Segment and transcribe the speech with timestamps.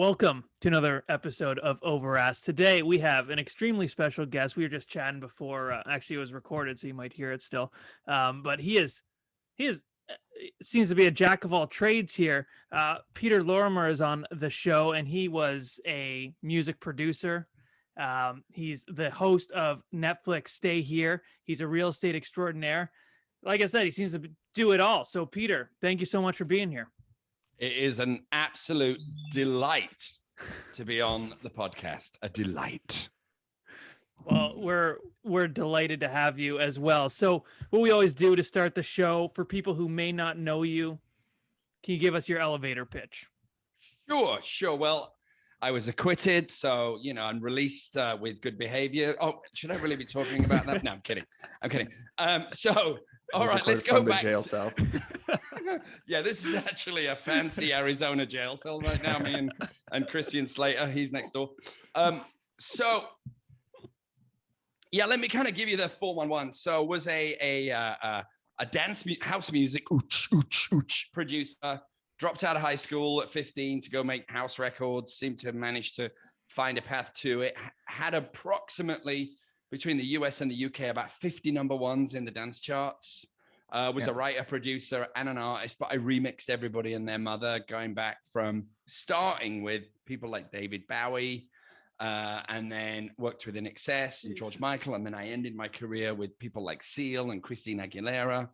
[0.00, 2.42] Welcome to another episode of Overask.
[2.42, 4.56] Today we have an extremely special guest.
[4.56, 5.72] We were just chatting before.
[5.72, 7.70] Uh, actually, it was recorded, so you might hear it still.
[8.08, 9.02] Um, but he is,
[9.56, 10.14] he is, uh,
[10.62, 12.46] seems to be a jack of all trades here.
[12.72, 17.46] Uh, Peter Lorimer is on the show, and he was a music producer.
[18.00, 21.22] Um, he's the host of Netflix Stay Here.
[21.44, 22.90] He's a real estate extraordinaire.
[23.42, 24.22] Like I said, he seems to
[24.54, 25.04] do it all.
[25.04, 26.88] So, Peter, thank you so much for being here.
[27.60, 29.00] It is an absolute
[29.32, 30.10] delight
[30.72, 32.12] to be on the podcast.
[32.22, 33.10] A delight.
[34.24, 37.10] Well, we're we're delighted to have you as well.
[37.10, 40.62] So, what we always do to start the show for people who may not know
[40.62, 41.00] you,
[41.82, 43.26] can you give us your elevator pitch?
[44.08, 44.74] Sure, sure.
[44.74, 45.14] Well,
[45.60, 49.16] I was acquitted, so you know, and released uh, with good behavior.
[49.20, 50.82] Oh, should I really be talking about that?
[50.82, 51.24] No, I'm kidding.
[51.60, 51.88] I'm kidding.
[52.16, 53.00] Um, so,
[53.34, 54.22] all right, let's go back.
[54.22, 54.72] jail cell.
[56.06, 59.18] yeah, this is actually a fancy Arizona jail cell right now.
[59.18, 59.52] Me and,
[59.92, 61.50] and Christian Slater, he's next door.
[61.94, 62.22] Um,
[62.58, 63.04] so
[64.92, 66.52] yeah, let me kind of give you the 411.
[66.52, 68.22] So was a a uh,
[68.58, 71.80] a dance mu- house music ooch, ooch, ooch, producer.
[72.18, 75.14] Dropped out of high school at 15 to go make house records.
[75.14, 76.10] Seemed to manage to
[76.48, 77.56] find a path to it.
[77.86, 79.32] Had approximately
[79.70, 83.24] between the US and the UK about 50 number ones in the dance charts.
[83.72, 84.12] Uh, was yeah.
[84.12, 88.18] a writer, producer, and an artist, but I remixed everybody and their mother, going back
[88.32, 91.48] from starting with people like David Bowie,
[92.00, 96.14] uh, and then worked with INXS and George Michael, and then I ended my career
[96.14, 98.48] with people like Seal and Christina Aguilera,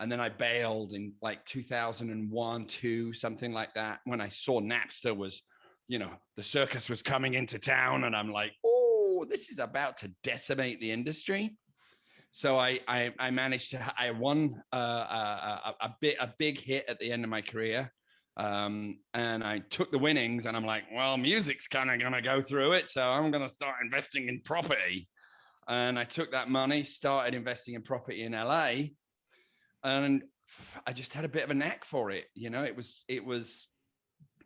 [0.00, 5.16] and then I bailed in like 2001, two, something like that, when I saw Napster
[5.16, 5.42] was,
[5.88, 9.98] you know, the circus was coming into town, and I'm like, oh, this is about
[9.98, 11.56] to decimate the industry.
[12.30, 16.60] So I I, I managed to I won uh, a, a, a bit a big
[16.60, 17.92] hit at the end of my career,
[18.36, 20.46] um, and I took the winnings.
[20.46, 23.76] And I'm like, well, music's kind of gonna go through it, so I'm gonna start
[23.82, 25.08] investing in property.
[25.68, 28.72] And I took that money, started investing in property in LA,
[29.84, 30.22] and
[30.86, 32.24] I just had a bit of a knack for it.
[32.34, 33.68] You know, it was it was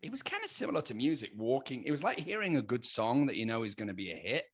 [0.01, 3.25] it was kind of similar to music walking it was like hearing a good song
[3.25, 4.45] that you know is going to be a hit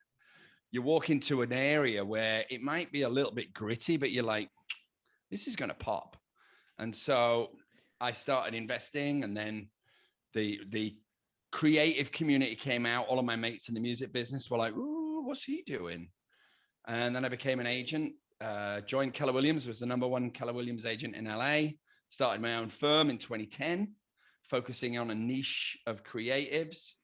[0.72, 4.24] you walk into an area where it might be a little bit gritty, but you're
[4.24, 4.50] like,
[5.30, 6.18] this is going to pop.
[6.80, 7.52] And so
[8.00, 9.70] I started investing, and then
[10.34, 10.96] the the
[11.52, 13.08] creative community came out.
[13.08, 16.10] All of my mates in the music business were like, "Ooh, what's he doing?"
[16.88, 18.14] And then I became an agent.
[18.40, 21.74] Uh, joined Keller Williams, was the number one Keller Williams agent in LA.
[22.08, 23.94] Started my own firm in 2010,
[24.50, 26.96] focusing on a niche of creatives.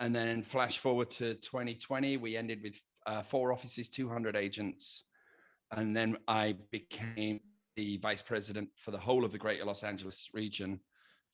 [0.00, 2.76] And then flash forward to 2020, we ended with
[3.06, 5.04] uh, four offices, 200 agents.
[5.72, 7.40] And then I became
[7.76, 10.80] the vice president for the whole of the greater Los Angeles region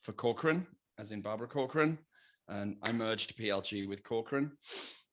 [0.02, 0.66] for Corcoran,
[0.98, 1.98] as in Barbara Corcoran.
[2.48, 4.52] And I merged PLG with Corcoran.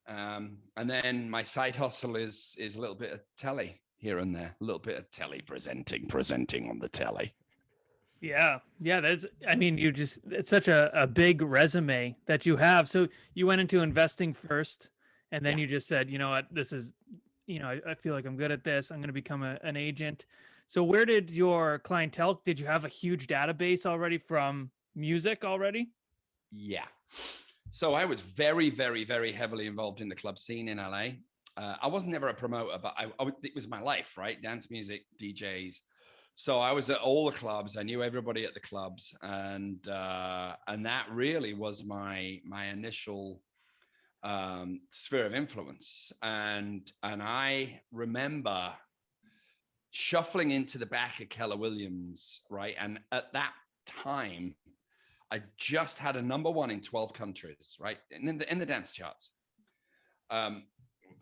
[0.08, 4.34] Um, and then my side hustle is is a little bit of telly here and
[4.34, 7.34] there, a little bit of telly presenting, presenting on the telly.
[8.22, 9.02] Yeah, yeah.
[9.02, 9.26] That's.
[9.48, 12.90] I mean, you just it's such a, a big resume that you have.
[12.90, 14.90] So you went into investing first,
[15.32, 15.64] and then yeah.
[15.64, 16.48] you just said you know what?
[16.52, 16.94] This is
[17.46, 18.92] you know I, I feel like i'm good at this.
[18.92, 20.26] I'm going to become a, an agent.
[20.68, 25.90] So where did your clientele did you have a huge database already from music already?
[26.52, 26.86] Yeah.
[27.70, 31.06] So i was very very very heavily involved in the club scene in la
[31.58, 34.42] uh, i was never a promoter but I, I, it was my life right?
[34.42, 35.82] Dance music djs
[36.40, 37.78] so I was at all the clubs.
[37.78, 43.42] I knew everybody at the clubs, and uh, and that really was my my initial
[44.24, 46.12] um, sphere of influence.
[46.22, 48.74] And and I remember
[49.92, 52.76] shuffling into the back of Keller Williams, right?
[52.80, 53.54] And at that
[53.86, 54.56] time,
[55.32, 57.98] I just had a number one in 12 countries, right?
[58.12, 59.32] In the in the dance charts.
[60.30, 60.64] Um,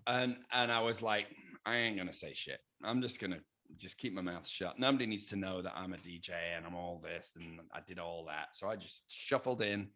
[0.07, 1.27] and and I was like,
[1.65, 2.59] I ain't gonna say shit.
[2.83, 3.39] I'm just gonna
[3.77, 4.79] just keep my mouth shut.
[4.79, 7.99] Nobody needs to know that I'm a DJ and I'm all this and I did
[7.99, 8.49] all that.
[8.53, 9.87] So I just shuffled in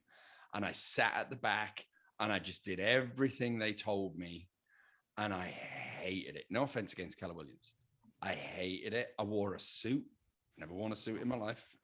[0.54, 1.86] and I sat at the back
[2.20, 4.48] and I just did everything they told me,
[5.18, 5.48] and I
[6.02, 6.46] hated it.
[6.50, 7.74] No offense against Keller Williams,
[8.22, 9.10] I hated it.
[9.18, 10.04] I wore a suit.
[10.58, 11.66] Never worn a suit in my life.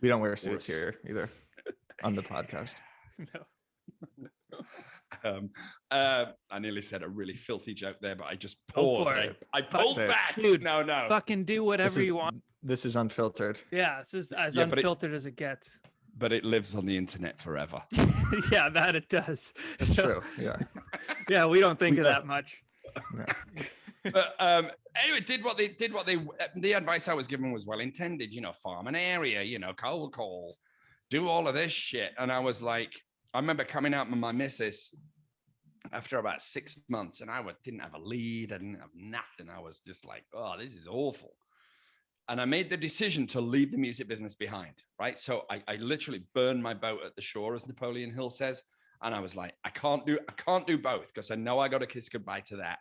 [0.00, 1.30] We don't wear suits here either
[2.02, 2.74] on the podcast.
[4.52, 4.58] No.
[5.24, 5.50] um,
[5.90, 9.10] uh, I nearly said a really filthy joke there, but I just paused.
[9.10, 10.34] I, I, pulled back.
[10.36, 11.06] Dude, no, no.
[11.08, 12.42] Fucking do whatever is, you want.
[12.62, 13.60] This is unfiltered.
[13.70, 15.78] Yeah, this is as yeah, unfiltered it, as it gets
[16.18, 17.82] but it lives on the internet forever.
[18.52, 19.52] yeah, that it does.
[19.78, 20.22] That's so, true.
[20.44, 20.56] Yeah.
[21.28, 22.62] yeah, we don't think of that much.
[24.12, 24.70] but um,
[25.02, 25.92] anyway, did what they did.
[25.92, 26.18] What they
[26.56, 28.32] the advice I was given was well intended.
[28.32, 29.42] You know, farm an area.
[29.42, 30.56] You know, cold call,
[31.10, 32.12] do all of this shit.
[32.18, 32.92] And I was like,
[33.34, 34.94] I remember coming out with my missus
[35.92, 39.48] after about six months, and I didn't have a lead, I didn't have nothing.
[39.54, 41.34] I was just like, oh, this is awful.
[42.28, 45.18] And I made the decision to leave the music business behind, right?
[45.18, 48.62] So I, I literally burned my boat at the shore, as Napoleon Hill says.
[49.02, 51.68] And I was like, I can't do, I can't do both because I know I
[51.68, 52.78] got to kiss goodbye to that.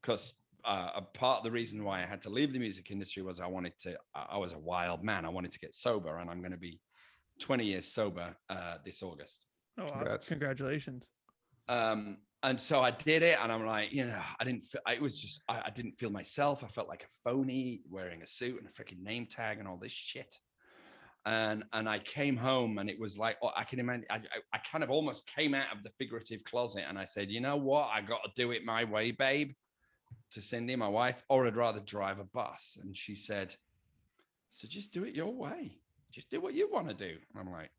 [0.00, 0.34] Because
[0.64, 3.40] uh, a part of the reason why I had to leave the music industry was
[3.40, 5.24] I wanted to, I I was a wild man.
[5.24, 6.80] I wanted to get sober, and I'm going to be
[7.40, 9.46] 20 years sober uh, this August.
[9.78, 9.98] Oh, awesome.
[9.98, 10.28] Congrats.
[10.28, 11.08] congratulations.
[11.68, 14.64] Um, and so I did it, and I'm like, you know, I didn't.
[14.64, 16.64] Feel, it was just, I, I didn't feel myself.
[16.64, 19.76] I felt like a phony wearing a suit and a freaking name tag and all
[19.76, 20.38] this shit.
[21.24, 24.06] And and I came home, and it was like, oh, I can imagine.
[24.10, 24.20] I,
[24.52, 27.56] I, kind of almost came out of the figurative closet, and I said, you know
[27.56, 27.90] what?
[27.92, 29.52] I got to do it my way, babe.
[30.32, 32.78] To Cindy, my wife, or I'd rather drive a bus.
[32.82, 33.54] And she said,
[34.50, 35.78] so just do it your way.
[36.10, 37.16] Just do what you want to do.
[37.34, 37.70] And I'm like,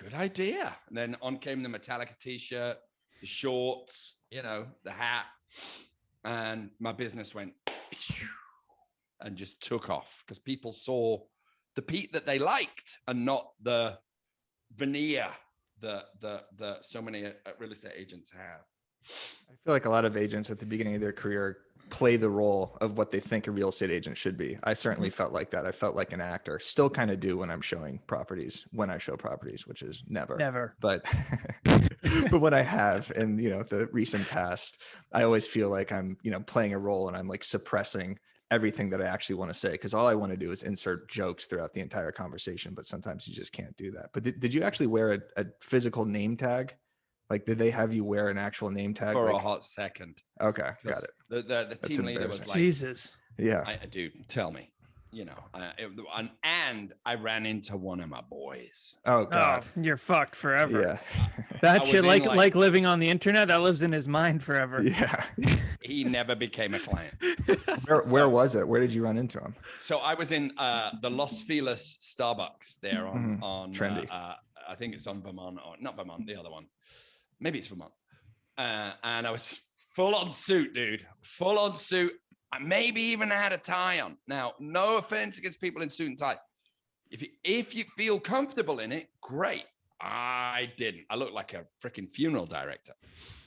[0.00, 0.76] good idea.
[0.88, 2.76] And then on came the Metallica t-shirt,
[3.20, 5.26] the shorts, you know, the hat,
[6.24, 7.52] and my business went
[9.20, 11.18] and just took off because people saw
[11.76, 13.98] the Pete that they liked and not the
[14.74, 15.28] veneer
[15.80, 18.62] that that that so many uh, real estate agents have.
[19.50, 21.58] I feel like a lot of agents at the beginning of their career
[21.90, 24.58] play the role of what they think a real estate agent should be.
[24.64, 25.16] I certainly Mm-hmm.
[25.16, 25.66] felt like that.
[25.66, 26.58] I felt like an actor.
[26.58, 30.36] Still kind of do when I'm showing properties, when I show properties, which is never.
[30.36, 30.76] Never.
[30.80, 31.04] But
[32.30, 34.78] but when I have in you know the recent past,
[35.12, 38.18] I always feel like I'm you know playing a role and I'm like suppressing
[38.50, 41.08] everything that I actually want to say because all I want to do is insert
[41.08, 42.74] jokes throughout the entire conversation.
[42.74, 44.10] But sometimes you just can't do that.
[44.12, 46.74] But did, did you actually wear a, a physical name tag?
[47.30, 49.12] Like, did they have you wear an actual name tag?
[49.14, 50.16] For a hot second.
[50.40, 51.10] okay, got it.
[51.28, 53.16] The the, the team leader was like, Jesus.
[53.38, 53.62] Yeah.
[53.64, 54.70] I, dude, tell me,
[55.12, 58.96] you know, uh, it, and, and I ran into one of my boys.
[59.06, 59.64] Oh God.
[59.64, 60.82] Oh, you're fucked forever.
[60.82, 60.98] yeah.
[61.62, 64.42] That I shit, like, like- like living on the internet, that lives in his mind
[64.42, 64.82] forever.
[64.82, 65.24] yeah.
[65.82, 67.14] He never became a client.
[67.86, 68.66] Where where was it?
[68.68, 69.54] Where did you run into him?
[69.80, 73.42] So I was in uh, the Los Feliz Starbucks there on Mhm.
[73.42, 74.08] on Trendy.
[74.10, 74.34] Uh, uh,
[74.68, 76.66] I think it's on Vermont or not Vermont, the other one.
[77.40, 77.92] Maybe it's Vermont.
[78.58, 79.62] Uh, and I was
[79.94, 81.06] full on suit, dude.
[81.22, 82.12] Full on suit.
[82.52, 84.16] I maybe even had a tie on.
[84.26, 86.38] Now, no offense against people in suit and ties.
[87.10, 89.64] If you if you feel comfortable in it, great.
[90.00, 91.04] I didn't.
[91.10, 92.94] I looked like a freaking funeral director.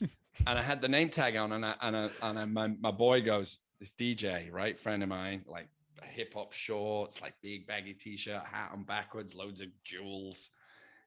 [0.00, 2.90] and I had the name tag on, and I, and I, and I, my, my
[2.90, 5.68] boy goes, this DJ, right, friend of mine, like
[6.02, 10.50] hip hop shorts, like big baggy t-shirt, hat on backwards, loads of jewels.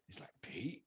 [0.07, 0.83] He's like, Pete.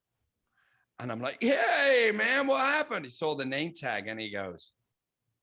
[1.00, 3.04] And I'm like, hey man, what happened?
[3.04, 4.72] He saw the name tag and he goes,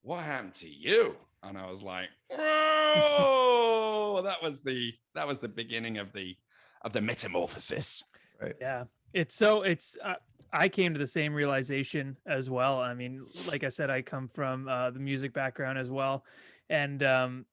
[0.02, 1.16] What happened to you?
[1.44, 6.36] And I was like, oh, that was the that was the beginning of the
[6.82, 8.04] of the metamorphosis.
[8.42, 8.56] Right.
[8.62, 8.86] Yeah.
[9.14, 10.16] It's so, it's, uh,
[10.54, 12.80] I came to the same realization as well.
[12.80, 16.24] I mean, like I said, I come from uh, the music background as well.
[16.70, 17.46] And um,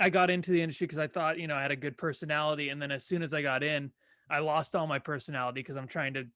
[0.00, 2.68] I got into the industry because I thought, you know, I had a good personality.
[2.68, 3.92] And then as soon as I got in,
[4.30, 6.26] I lost all my personality because I'm trying to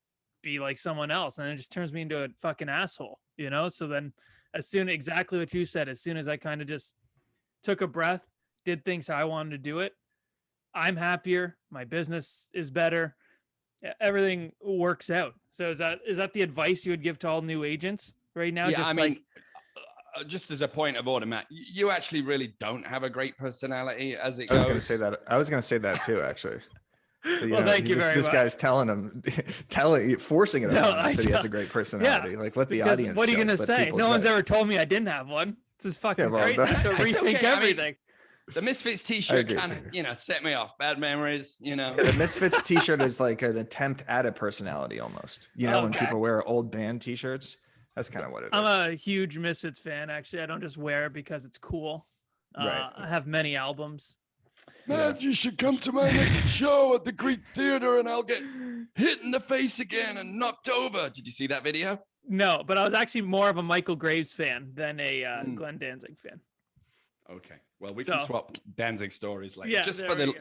[0.42, 1.38] be like someone else.
[1.38, 3.68] And it just turns me into a fucking asshole, you know?
[3.68, 4.12] So then,
[4.54, 6.94] as soon, exactly what you said, as soon as I kind of just
[7.62, 8.28] took a breath,
[8.64, 9.92] did things how I wanted to do it,
[10.74, 11.56] I'm happier.
[11.70, 13.16] My business is better.
[14.00, 15.34] Everything works out.
[15.50, 18.52] So is that is that the advice you would give to all new agents right
[18.52, 18.68] now?
[18.68, 19.22] yeah, just I mean, like
[20.16, 23.36] uh, just as a point of order, Matt, you actually really don't have a great
[23.38, 25.20] personality as it I was gonna say that.
[25.28, 26.60] I was gonna say that too, actually.
[27.40, 28.32] So, Well, thank you just- very This much.
[28.32, 29.22] guy's telling him,
[29.68, 32.32] telling, forcing it No, upon us that he has a great personality.
[32.34, 33.16] Yeah, Like let the because audience.
[33.16, 33.84] what are you gonna say?
[33.86, 34.32] people No one's judge.
[34.32, 35.56] ever told me I didn't have one.
[35.78, 36.60] This is fucking well, crazy.
[36.60, 37.96] I have to rethink okay, I mean, everything.
[38.54, 40.78] The Misfits T-shirt kind of, you know, set me off.
[40.78, 41.96] Bad memories, you know.
[41.98, 45.48] Yeah, the Misfits T-shirt is like an attempt at a personality, almost.
[45.56, 47.56] You know, when people wear old band T-shirts,
[47.96, 48.50] that's kind of what it is.
[48.52, 50.10] I'm a huge Misfits fan.
[50.10, 52.06] Actually, I don't just wear it because it's cool.
[52.54, 52.90] Uh, Right.
[52.98, 54.16] I have many albums.
[54.86, 58.42] Man, you should come to my next show at the Greek Theater and I'll get
[58.94, 61.10] hit in the face again and knocked over.
[61.10, 61.98] Did you see that video?
[62.28, 65.54] No, but I was actually more of a Michael Graves fan than a uh, Mm.
[65.56, 66.40] Glenn Danzig fan.
[67.30, 67.56] Okay.
[67.80, 69.72] Well, we can swap Danzig stories later.
[69.72, 70.32] Yeah, Just for the,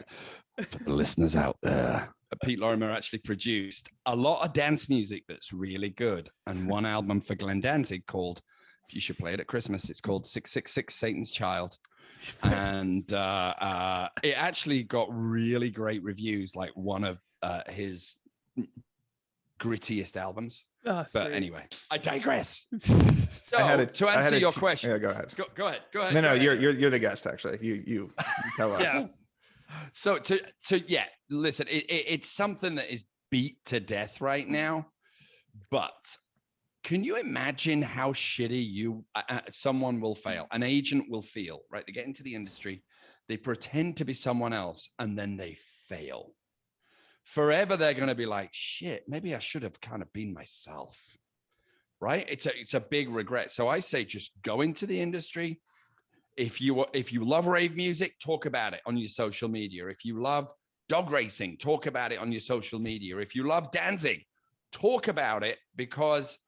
[0.62, 5.24] for the listeners out there, uh, Pete Lorimer actually produced a lot of dance music
[5.28, 8.40] that's really good, and one album for Glenn Danzig called.
[8.90, 9.90] You should play it at Christmas.
[9.90, 11.76] It's called Six Six Six Satan's Child,
[12.42, 16.54] and uh, uh, it actually got really great reviews.
[16.56, 18.16] Like one of uh, his
[19.60, 20.64] grittiest albums.
[20.84, 22.66] Oh, But anyway, I digress.
[23.46, 25.32] So I had a- to I had answer a your T- question, Yeah, go ahead.
[25.36, 25.82] go, go ahead.
[25.92, 26.14] Go ahead.
[26.14, 26.42] No, no, ahead.
[26.42, 27.58] you're you're you're the guest actually.
[27.60, 28.82] You you, you tell us.
[28.82, 29.06] Yeah.
[29.92, 34.48] So to to yeah, listen, it, it, it's something that is beat to death right
[34.48, 34.86] now.
[35.70, 35.92] But
[36.86, 40.46] can you imagine how shitty you uh, uh, someone will fail?
[40.52, 41.84] An agent will feel right?
[41.84, 42.82] They get into the industry
[43.28, 46.32] they pretend to be someone else and then they fail.
[47.24, 50.96] Forever they're going to be like shit maybe i should have kind of been myself
[52.00, 52.26] right?
[52.28, 53.50] It's a it's a big regret.
[53.50, 55.60] So i say just go into the industry.
[56.36, 59.88] If you if you love rave music talk about it on your social media.
[59.88, 60.52] If you love
[60.88, 63.18] dog racing talk about it on your social media.
[63.18, 64.24] If you love danzig
[64.70, 66.38] talk about it because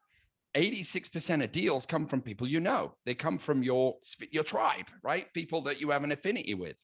[0.56, 2.94] 86% of deals come from people you know.
[3.04, 3.96] They come from your
[4.30, 5.32] your tribe, right?
[5.34, 6.76] People that you have an affinity with.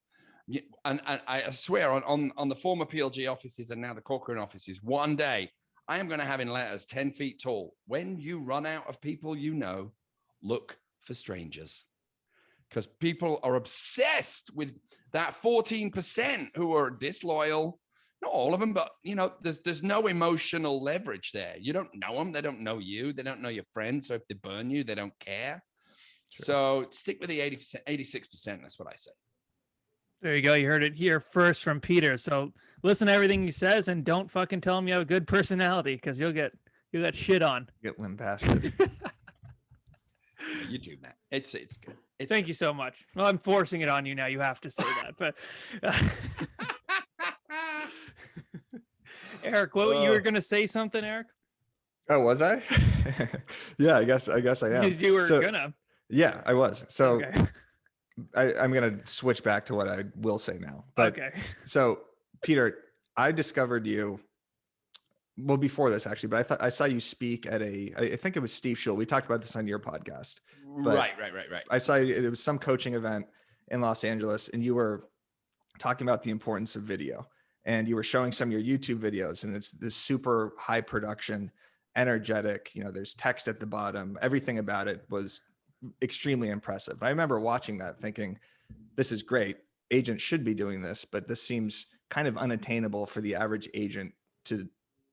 [0.85, 4.39] And, and I swear on, on, on the former PLG offices and now the Corcoran
[4.39, 5.51] offices, one day
[5.89, 7.75] I am going to have in letters 10 feet tall.
[7.87, 9.93] When you run out of people you know,
[10.43, 11.85] look for strangers.
[12.69, 14.71] Because people are obsessed with
[15.13, 17.79] that 14% who are disloyal,
[18.25, 21.55] not all of them, but you know, there's there's no emotional leverage there.
[21.59, 24.09] You don't know them, they don't know you, they don't know your friends.
[24.09, 25.63] So if they burn you, they don't care.
[26.31, 26.45] Sure.
[26.45, 28.63] So stick with the 80%, 86%.
[28.63, 29.13] That's what I say.
[30.21, 30.55] There you go.
[30.55, 32.17] You heard it here first from Peter.
[32.17, 32.53] So
[32.83, 35.95] listen to everything he says and don't fucking tell him you have a good personality
[35.95, 36.53] because you'll get
[36.93, 37.69] you'll get shit on.
[37.83, 38.73] Get lambasted.
[40.69, 41.13] you do, man.
[41.31, 41.97] It's it's good.
[42.19, 42.49] It's Thank good.
[42.49, 43.05] you so much.
[43.15, 44.27] Well, I'm forcing it on you now.
[44.27, 45.15] You have to say that.
[45.19, 45.35] But
[45.83, 46.65] uh,
[49.45, 51.27] Eric, what uh, you were gonna say something, Eric?
[52.09, 52.63] Oh, was I?
[53.79, 54.93] yeah, I guess I guess I am.
[54.99, 55.75] You were so, gonna.
[56.09, 56.85] Yeah, I was.
[56.89, 57.47] So okay.
[58.35, 60.85] I, I'm gonna switch back to what I will say now.
[60.97, 61.31] But okay.
[61.65, 62.01] so
[62.43, 62.79] Peter,
[63.17, 64.21] I discovered you
[65.37, 68.37] well before this actually, but I thought I saw you speak at a I think
[68.37, 68.97] it was Steve Shull.
[68.97, 70.37] We talked about this on your podcast.
[70.67, 71.63] Right, right, right, right.
[71.71, 73.27] I saw you, it was some coaching event
[73.69, 75.09] in Los Angeles, and you were
[75.79, 77.27] talking about the importance of video
[77.65, 81.51] and you were showing some of your YouTube videos, and it's this super high production,
[81.97, 82.71] energetic.
[82.75, 84.19] You know, there's text at the bottom.
[84.21, 85.41] Everything about it was
[86.03, 87.03] extremely impressive.
[87.03, 88.39] I remember watching that, thinking,
[88.97, 89.59] "This is great.
[89.91, 94.13] Agents should be doing this, but this seems kind of unattainable for the average agent
[94.47, 94.69] to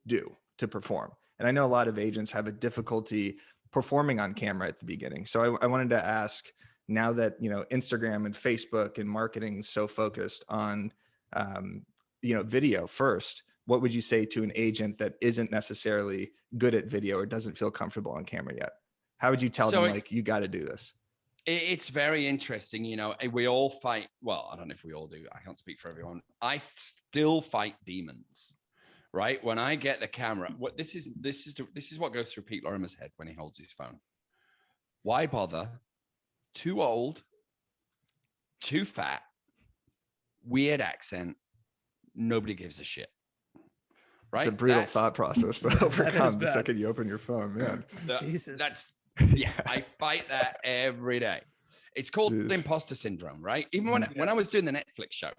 [0.08, 3.38] do to perform." And I know a lot of agents have a difficulty
[3.72, 5.26] performing on camera at the beginning.
[5.26, 6.52] So I, I wanted to ask
[6.88, 10.92] now that you know Instagram and Facebook and marketing is so focused on
[11.34, 11.84] um,
[12.22, 16.74] you know video first what would you say to an agent that isn't necessarily good
[16.74, 18.72] at video or doesn't feel comfortable on camera yet?
[19.20, 20.94] How would you tell so them it, like you got to do this
[21.48, 24.94] it's very interesting you know eh, we all fight well i don't know if we
[24.94, 28.54] all do i can't speak for everyone i still fight demons
[29.14, 29.44] right?
[29.44, 32.44] When i get the camera what this is this is this is what goes through
[32.44, 34.00] pete lorimer's head when he holds his phone.
[35.04, 35.70] Why bother?
[36.54, 37.24] Too old
[38.62, 39.22] too fat
[40.46, 41.36] weird accent
[42.16, 43.10] nobody gives a shit.
[44.32, 44.42] Right.
[44.42, 47.84] It's a brutal that's, thought process to overcome the second you open your phone, man.
[48.20, 48.58] Jesus.
[48.58, 48.94] That's
[49.34, 51.42] yeah, I fight that every day.
[51.96, 52.52] It's called Jeez.
[52.52, 53.68] imposter syndrome, right?
[53.74, 55.32] Even when when I was doing the Netflix show,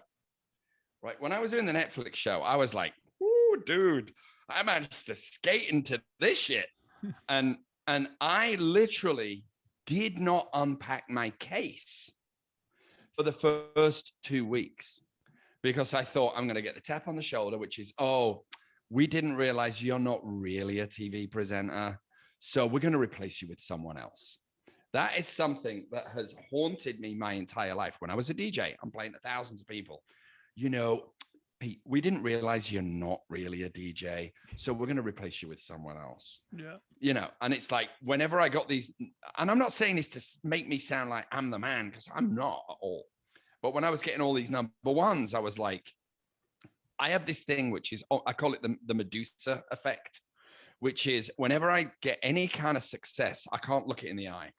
[1.01, 1.19] right?
[1.19, 4.13] When I was doing the Netflix show, I was like, "Ooh, dude,
[4.47, 6.67] I managed to skate into this shit,"
[7.29, 9.43] and and I literally
[9.87, 12.11] did not unpack my case
[13.15, 15.01] for the first two weeks
[15.63, 18.43] because I thought I'm going to get the tap on the shoulder, which is, oh,
[18.89, 21.99] we didn't realize you're not really a TV presenter.
[22.39, 24.37] So we're going to replace you with someone else.
[24.91, 27.95] That is something that has haunted me my entire life.
[27.99, 30.03] When I was a DJ, I'm playing to thousands of people.
[30.55, 31.05] You know,
[31.59, 34.33] Pete, we didn't realize you're not really a DJ.
[34.57, 36.41] So we're going to replace you with someone else.
[36.51, 36.75] Yeah.
[36.99, 38.91] You know, and it's like whenever I got these,
[39.37, 42.35] and I'm not saying this to make me sound like I'm the man because I'm
[42.35, 43.05] not at all.
[43.63, 45.89] But when I was getting all these number ones, I was like,
[46.99, 50.19] I have this thing which is I call it the, the Medusa effect,
[50.79, 54.27] which is whenever I get any kind of success, I can't look it in the
[54.27, 54.51] eye.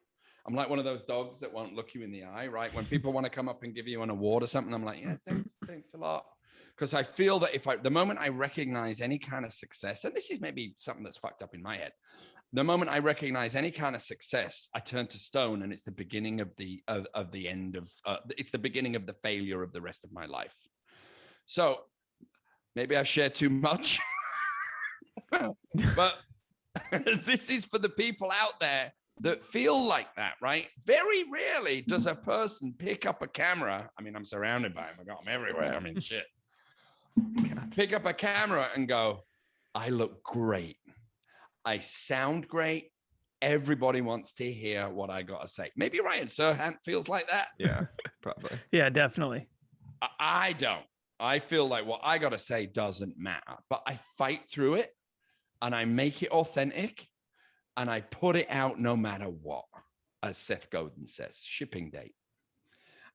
[0.47, 2.75] I'm like one of those dogs that won't look you in the eye, right?
[2.75, 5.01] When people want to come up and give you an award or something, I'm like,
[5.01, 6.25] yeah, thanks, thanks a lot.
[6.75, 10.15] Because I feel that if I, the moment I recognize any kind of success, and
[10.15, 11.93] this is maybe something that's fucked up in my head,
[12.55, 15.91] the moment I recognize any kind of success, I turn to stone, and it's the
[15.91, 19.63] beginning of the of, of the end of uh, it's the beginning of the failure
[19.63, 20.55] of the rest of my life.
[21.47, 21.81] So
[22.77, 23.99] maybe I've shared too much,
[25.97, 26.15] but
[27.25, 30.69] this is for the people out there that feel like that, right?
[30.87, 33.91] Very rarely does a person pick up a camera.
[33.99, 34.97] I mean, I'm surrounded by them.
[35.01, 35.75] I got them everywhere.
[35.75, 36.25] I mean, shit.
[37.71, 39.21] Pick up a camera and go,
[39.73, 40.79] I look great
[41.65, 42.91] I sound great.
[43.43, 45.71] Everybody wants to hear what I got to say.
[45.77, 47.49] Maybe Ryan Serhant feels like that.
[47.59, 47.87] Yeah,
[48.23, 48.59] probably.
[48.73, 49.49] yeah, definitely.
[50.01, 50.85] I, I don't.
[51.21, 54.95] I feel like what I got to say doesn't matter, but I fight through it
[55.63, 57.07] and I make it authentic
[57.77, 59.65] and I put it out no matter what,
[60.23, 62.15] as Seth Godin says, shipping date.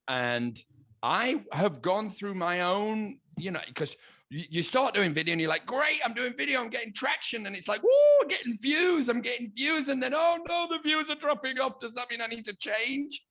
[0.08, 0.62] And
[1.04, 3.96] I have gone through my own, you know, because
[4.30, 7.48] you start doing video and you're like, great, I'm doing video, I'm getting traction.
[7.48, 9.88] And it's like, whoa, getting views, I'm getting views.
[9.88, 11.80] And then, oh no, the views are dropping off.
[11.80, 13.24] Does that mean I need to change?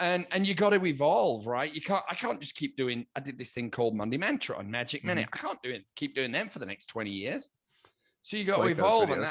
[0.00, 1.72] And and you got to evolve, right?
[1.72, 4.70] You can't, I can't just keep doing, I did this thing called Monday Mantra on
[4.70, 5.26] Magic Minute.
[5.26, 5.46] Mm-hmm.
[5.46, 7.48] I can't do it, keep doing them for the next 20 years.
[8.22, 9.26] So you got like to evolve and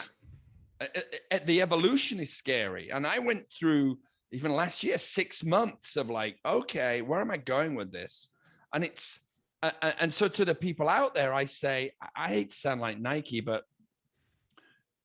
[1.30, 2.90] that the evolution is scary.
[2.90, 4.00] And I went through
[4.32, 8.30] even last year, six months of like, okay, where am I going with this?
[8.74, 9.20] And it's,
[9.62, 13.42] and so to the people out there, I say, I hate to sound like Nike,
[13.42, 13.64] but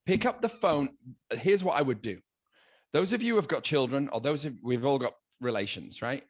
[0.07, 0.91] pick up the phone.
[1.33, 2.19] Here's what I would do.
[2.93, 6.25] Those of you who have got children, or those of we've all got relations, right?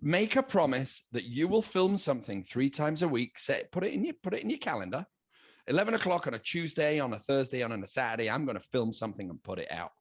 [0.00, 3.38] Make a promise that you will film something three times a week.
[3.38, 5.04] Set, put it in your put it in your calendar.
[5.66, 8.92] 11 o'clock on a Tuesday, on a Thursday, on a Saturday, I'm going to film
[8.92, 9.92] something and put it out.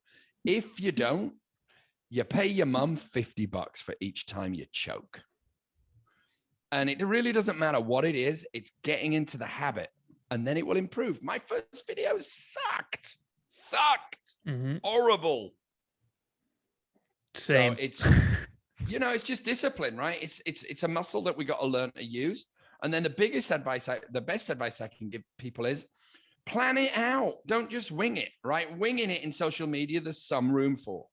[0.43, 1.33] If you don't,
[2.09, 5.21] you pay your mum 50 bucks for each time you choke.
[6.73, 9.91] And it really doesn't matter what it is, it's getting into the habit
[10.31, 11.21] and then it will improve.
[11.21, 13.17] My first video sucked,
[13.49, 14.77] sucked, mm-hmm.
[14.83, 15.51] horrible.
[17.35, 17.73] Same.
[17.73, 18.03] So it's,
[18.87, 20.17] you know, it's just discipline, right?
[20.19, 22.45] It's it's it's a muscle that we got to learn to use.
[22.81, 25.85] And then the biggest advice, I, the best advice I can give people is
[26.47, 27.35] plan it out.
[27.45, 28.75] Don't just wing it, right?
[28.75, 31.05] Winging it in social media, there's some room for.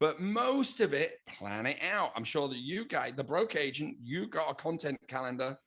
[0.00, 2.12] But most of it, plan it out.
[2.16, 5.58] I'm sure that you guys, the broke agent, you got a content calendar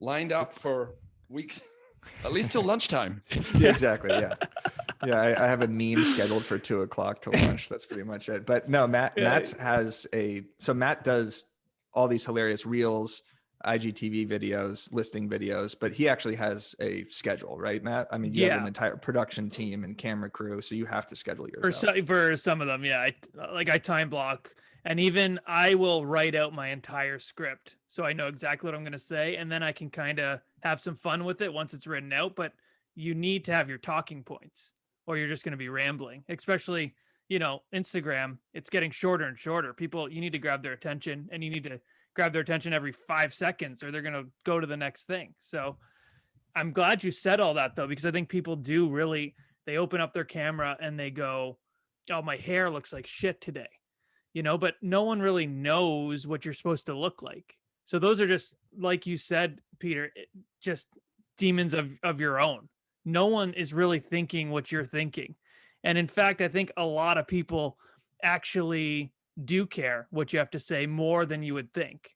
[0.00, 0.94] lined up for
[1.28, 1.60] weeks,
[2.24, 3.22] at least till lunchtime.
[3.58, 4.10] yeah, exactly.
[4.10, 4.32] Yeah.
[5.04, 5.20] Yeah.
[5.20, 7.68] I, I, have a meme scheduled for two o'clock to lunch.
[7.68, 8.46] That's pretty much it.
[8.46, 9.24] But no, Matt, yeah.
[9.24, 11.44] Matt has a, so Matt does
[11.92, 13.22] all these hilarious reels
[13.66, 18.06] IGTV videos, listing videos, but he actually has a schedule, right, Matt?
[18.10, 18.52] I mean, you yeah.
[18.52, 21.64] have an entire production team and camera crew, so you have to schedule yourself.
[21.64, 25.74] For some, for some of them, yeah, I, like I time block, and even I
[25.74, 29.36] will write out my entire script so I know exactly what I'm going to say,
[29.36, 32.36] and then I can kind of have some fun with it once it's written out.
[32.36, 32.52] But
[32.94, 34.72] you need to have your talking points,
[35.06, 36.94] or you're just going to be rambling, especially
[37.28, 38.38] you know Instagram.
[38.52, 39.72] It's getting shorter and shorter.
[39.72, 41.80] People, you need to grab their attention, and you need to
[42.18, 45.34] grab their attention every five seconds or they're going to go to the next thing.
[45.38, 45.76] So
[46.56, 50.00] I'm glad you said all that though, because I think people do really, they open
[50.00, 51.58] up their camera and they go,
[52.10, 53.68] Oh, my hair looks like shit today,
[54.32, 57.54] you know, but no one really knows what you're supposed to look like.
[57.84, 60.10] So those are just, like you said, Peter,
[60.60, 60.88] just
[61.36, 62.68] demons of, of your own.
[63.04, 65.36] No one is really thinking what you're thinking.
[65.84, 67.76] And in fact, I think a lot of people
[68.24, 72.14] actually do care what you have to say more than you would think.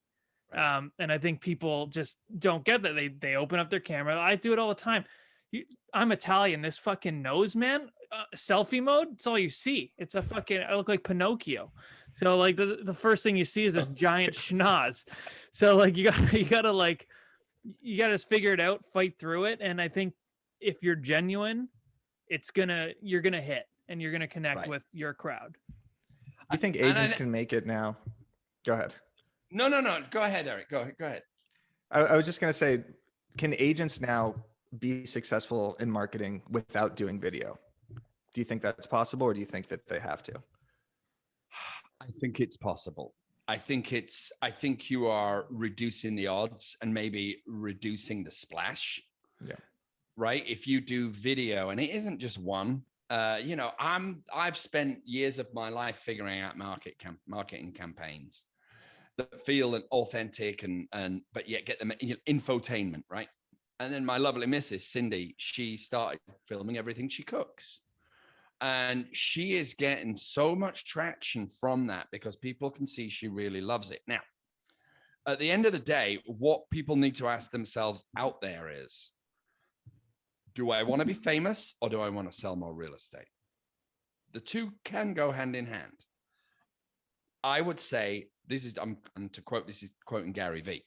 [0.52, 0.76] Right.
[0.76, 2.94] Um, and I think people just don't get that.
[2.94, 4.20] They they open up their camera.
[4.20, 5.04] I do it all the time.
[5.50, 6.62] You, I'm Italian.
[6.62, 7.88] This fucking nose, man.
[8.10, 9.08] Uh, selfie mode.
[9.12, 9.92] It's all you see.
[9.96, 10.60] It's a fucking.
[10.68, 11.72] I look like Pinocchio.
[12.14, 15.04] So like the the first thing you see is this giant schnoz.
[15.50, 17.06] So like you got you gotta like
[17.80, 19.60] you gotta figure it out, fight through it.
[19.62, 20.14] And I think
[20.60, 21.68] if you're genuine,
[22.28, 24.68] it's gonna you're gonna hit and you're gonna connect right.
[24.68, 25.56] with your crowd.
[26.52, 27.96] You think agents I, can make it now?
[28.66, 28.94] Go ahead.
[29.50, 30.00] No, no, no.
[30.10, 30.70] Go ahead, Eric.
[30.70, 30.94] Go ahead.
[30.98, 31.22] Go ahead.
[31.90, 32.84] I, I was just going to say,
[33.38, 34.34] can agents now
[34.78, 37.58] be successful in marketing without doing video?
[38.34, 40.32] Do you think that's possible, or do you think that they have to?
[42.00, 43.14] I think it's possible.
[43.48, 44.32] I think it's.
[44.40, 49.02] I think you are reducing the odds and maybe reducing the splash.
[49.46, 49.56] Yeah.
[50.16, 50.44] Right.
[50.46, 52.82] If you do video, and it isn't just one,
[53.12, 56.94] uh, you know, I'm I've spent years of my life figuring out market
[57.26, 58.44] marketing campaigns
[59.18, 63.28] that feel authentic and and but yet get them you know, infotainment, right?
[63.80, 67.80] And then my lovely missus Cindy, she started filming everything she cooks.
[68.62, 73.60] And she is getting so much traction from that because people can see she really
[73.60, 74.00] loves it.
[74.06, 74.20] Now,
[75.26, 79.10] at the end of the day, what people need to ask themselves out there is
[80.54, 83.28] do I want to be famous or do I want to sell more real estate?
[84.32, 85.92] The two can go hand in hand.
[87.44, 90.84] I would say this is I'm and to quote this is quoting Gary Vee.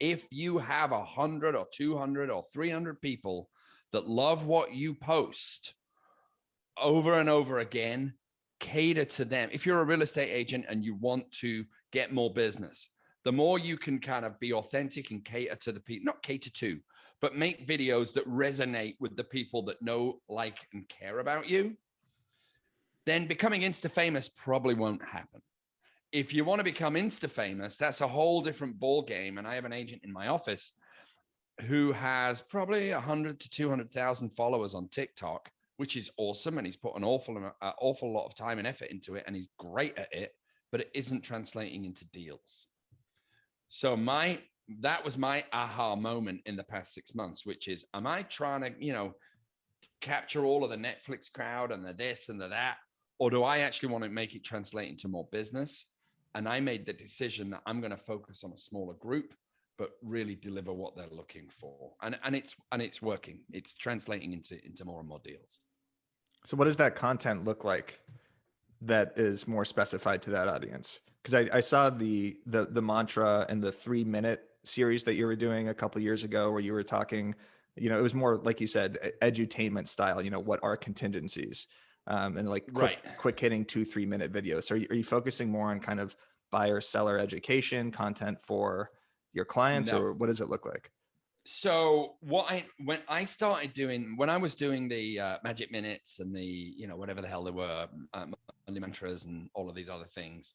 [0.00, 3.48] If you have a hundred or two hundred or three hundred people
[3.92, 5.74] that love what you post
[6.80, 8.14] over and over again,
[8.58, 9.48] cater to them.
[9.52, 12.88] If you're a real estate agent and you want to get more business,
[13.24, 16.50] the more you can kind of be authentic and cater to the people, not cater
[16.50, 16.80] to,
[17.22, 21.76] but make videos that resonate with the people that know, like, and care about you,
[23.06, 25.40] then becoming Insta famous probably won't happen.
[26.12, 29.38] if you want to become insta famous, that's a whole different ball game.
[29.38, 30.74] And I have an agent in my office
[31.62, 36.58] who has probably 100 to 200,000 followers on TikTok, which is awesome.
[36.58, 39.34] And he's put an awful, uh, awful lot of time and effort into it, and
[39.34, 40.34] he's great at it,
[40.70, 42.66] but it isn't translating into deals.
[43.68, 44.40] So my
[44.80, 48.62] that was my aha moment in the past six months, which is, am I trying
[48.62, 49.14] to, you know,
[50.00, 52.76] capture all of the Netflix crowd and the this and the that,
[53.18, 55.86] or do I actually want to make it translate into more business?
[56.34, 59.34] And I made the decision that I'm going to focus on a smaller group
[59.78, 61.92] but really deliver what they're looking for.
[62.02, 63.40] And and it's and it's working.
[63.52, 65.60] It's translating into into more and more deals.
[66.44, 68.00] So what does that content look like
[68.82, 71.00] that is more specified to that audience?
[71.22, 75.26] Because I, I saw the the the mantra and the three minute series that you
[75.26, 77.34] were doing a couple years ago where you were talking,
[77.76, 81.68] you know, it was more like you said, edutainment style, you know, what are contingencies?
[82.06, 83.16] Um, and like quick, right.
[83.16, 84.64] quick hitting two, three minute videos.
[84.64, 86.16] So are you, are you focusing more on kind of
[86.50, 88.90] buyer seller education content for
[89.32, 90.00] your clients no.
[90.00, 90.90] or what does it look like?
[91.44, 96.20] So what I when I started doing when I was doing the uh, magic minutes
[96.20, 98.34] and the you know whatever the hell they were um,
[98.68, 100.54] Monday mantras and all of these other things,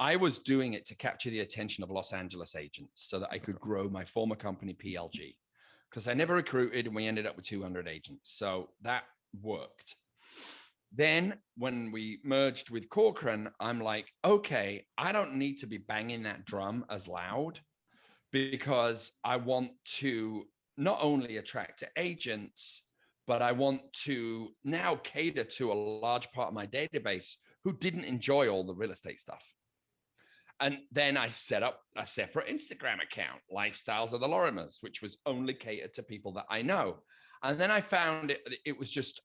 [0.00, 3.36] I was doing it to capture the attention of Los Angeles agents so that I
[3.36, 5.34] could grow my former company PLG
[5.90, 8.30] because I never recruited and we ended up with 200 agents.
[8.32, 9.04] So that
[9.42, 9.96] worked.
[10.90, 16.22] Then when we merged with Corcoran, I'm like, okay, I don't need to be banging
[16.22, 17.60] that drum as loud
[18.32, 20.44] because I want to
[20.78, 22.82] not only attract agents,
[23.26, 27.34] but I want to now cater to a large part of my database
[27.64, 29.44] who didn't enjoy all the real estate stuff.
[30.60, 35.16] And then I set up a separate Instagram account, Lifestyles of the Lorimers, which was
[35.24, 36.98] only catered to people that I know.
[37.42, 39.22] And then I found it, it was just,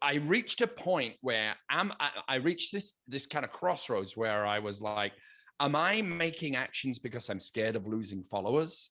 [0.00, 4.46] I reached a point where am I, I reached this this kind of crossroads where
[4.46, 5.12] I was like,
[5.60, 8.90] am I making actions because I'm scared of losing followers?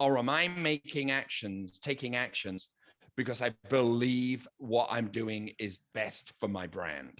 [0.00, 2.70] Or am I making actions, taking actions
[3.16, 7.18] because I believe what I'm doing is best for my brand?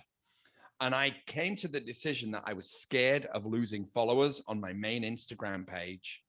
[0.81, 4.73] And I came to the decision that I was scared of losing followers on my
[4.73, 6.23] main Instagram page.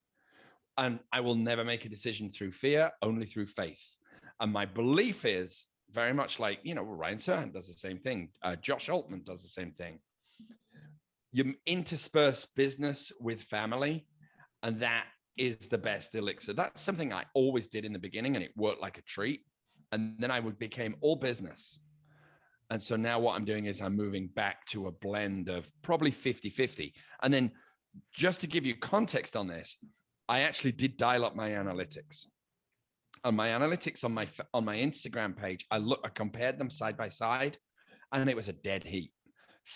[0.78, 3.96] And I will never make a decision through fear, only through faith.
[4.40, 8.30] And my belief is very much like, you know, Ryan Serhant does the same thing.
[8.42, 9.98] Uh, Josh Altman does the same thing
[11.32, 14.06] you intersperse business with family,
[14.62, 15.04] and that
[15.36, 16.52] is the best elixir.
[16.52, 19.42] That's something I always did in the beginning, and it worked like a treat.
[19.92, 21.80] And then I would became all business.
[22.70, 26.10] And so now what I'm doing is I'm moving back to a blend of probably
[26.10, 26.94] 50 50.
[27.22, 27.50] And then
[28.12, 29.78] just to give you context on this,
[30.28, 32.26] I actually did dial up my analytics.
[33.24, 36.96] On my analytics on my on my Instagram page, I look I compared them side
[36.96, 37.58] by side
[38.12, 39.12] and it was a dead heat.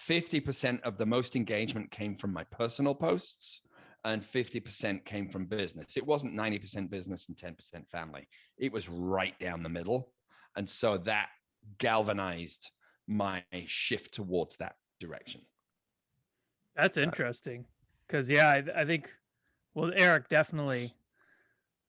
[0.09, 3.61] 50% of the most engagement came from my personal posts
[4.05, 5.97] and 50% came from business.
[5.97, 8.27] It wasn't 90% business and 10% family.
[8.59, 10.13] It was right down the middle.
[10.57, 11.29] And so that
[11.79, 12.71] galvanized
[13.07, 15.43] my shift towards that direction.
[16.77, 17.67] That's interesting.
[18.09, 19.11] Cause yeah, I, I think,
[19.75, 20.93] well, Eric, definitely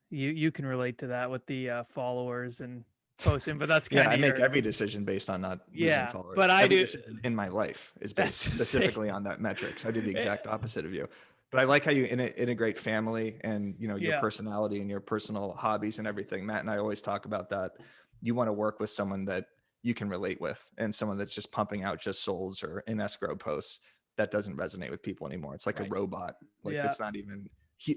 [0.10, 2.84] you, you can relate to that with the uh, followers and
[3.24, 4.10] posting, but that's yeah.
[4.10, 6.36] I make every decision based on not yeah, followers.
[6.36, 9.86] But I every do in my life is based specifically on that metrics.
[9.86, 11.10] I do the exact opposite of you.
[11.52, 14.20] But I like how you integrate family and you know your yeah.
[14.20, 16.46] personality and your personal hobbies and everything.
[16.46, 17.74] Matt and I always talk about that.
[18.22, 19.46] You want to work with someone that
[19.84, 23.36] you can relate with, and someone that's just pumping out just souls or in escrow
[23.36, 23.80] posts
[24.18, 25.54] that doesn't resonate with people anymore.
[25.54, 25.88] It's like right.
[25.88, 26.36] a robot.
[26.64, 26.86] Like yeah.
[26.86, 27.50] it's not even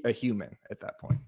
[0.05, 1.21] a human at that point.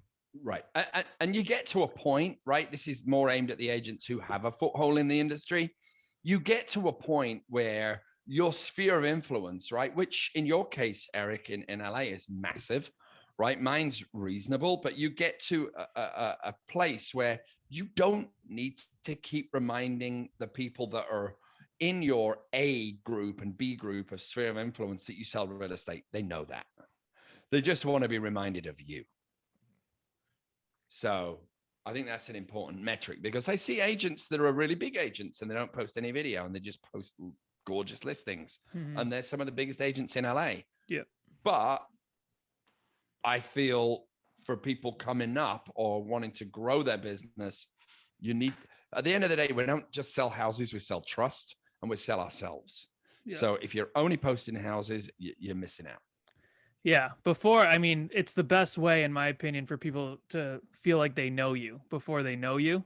[0.42, 0.64] Right.
[0.74, 2.70] And, and you get to a point, right?
[2.70, 5.74] This is more aimed at the agents who have a foothold in the industry.
[6.22, 9.94] You get to a point where your sphere of influence, right?
[9.94, 12.90] Which in your case, Eric, in, in LA is massive,
[13.38, 13.60] right?
[13.60, 19.14] Mine's reasonable, but you get to a, a, a place where you don't need to
[19.14, 21.36] keep reminding the people that are
[21.80, 25.72] in your A group and B group of sphere of influence that you sell real
[25.72, 26.04] estate.
[26.12, 26.66] They know that.
[27.50, 29.04] They just want to be reminded of you.
[30.88, 31.40] So
[31.86, 35.40] I think that's an important metric because I see agents that are really big agents
[35.40, 37.14] and they don't post any video and they just post
[37.66, 38.58] gorgeous listings.
[38.74, 38.98] Mm-hmm.
[38.98, 40.54] And they're some of the biggest agents in LA.
[40.88, 41.02] Yeah.
[41.44, 41.82] But
[43.24, 44.07] I feel
[44.48, 47.68] for people coming up or wanting to grow their business,
[48.18, 48.54] you need,
[48.94, 51.90] at the end of the day, we don't just sell houses, we sell trust and
[51.90, 52.86] we sell ourselves.
[53.26, 53.36] Yeah.
[53.36, 56.00] So if you're only posting houses, you're missing out.
[56.82, 60.96] Yeah, before I mean, it's the best way in my opinion for people to feel
[60.96, 62.84] like they know you before they know you.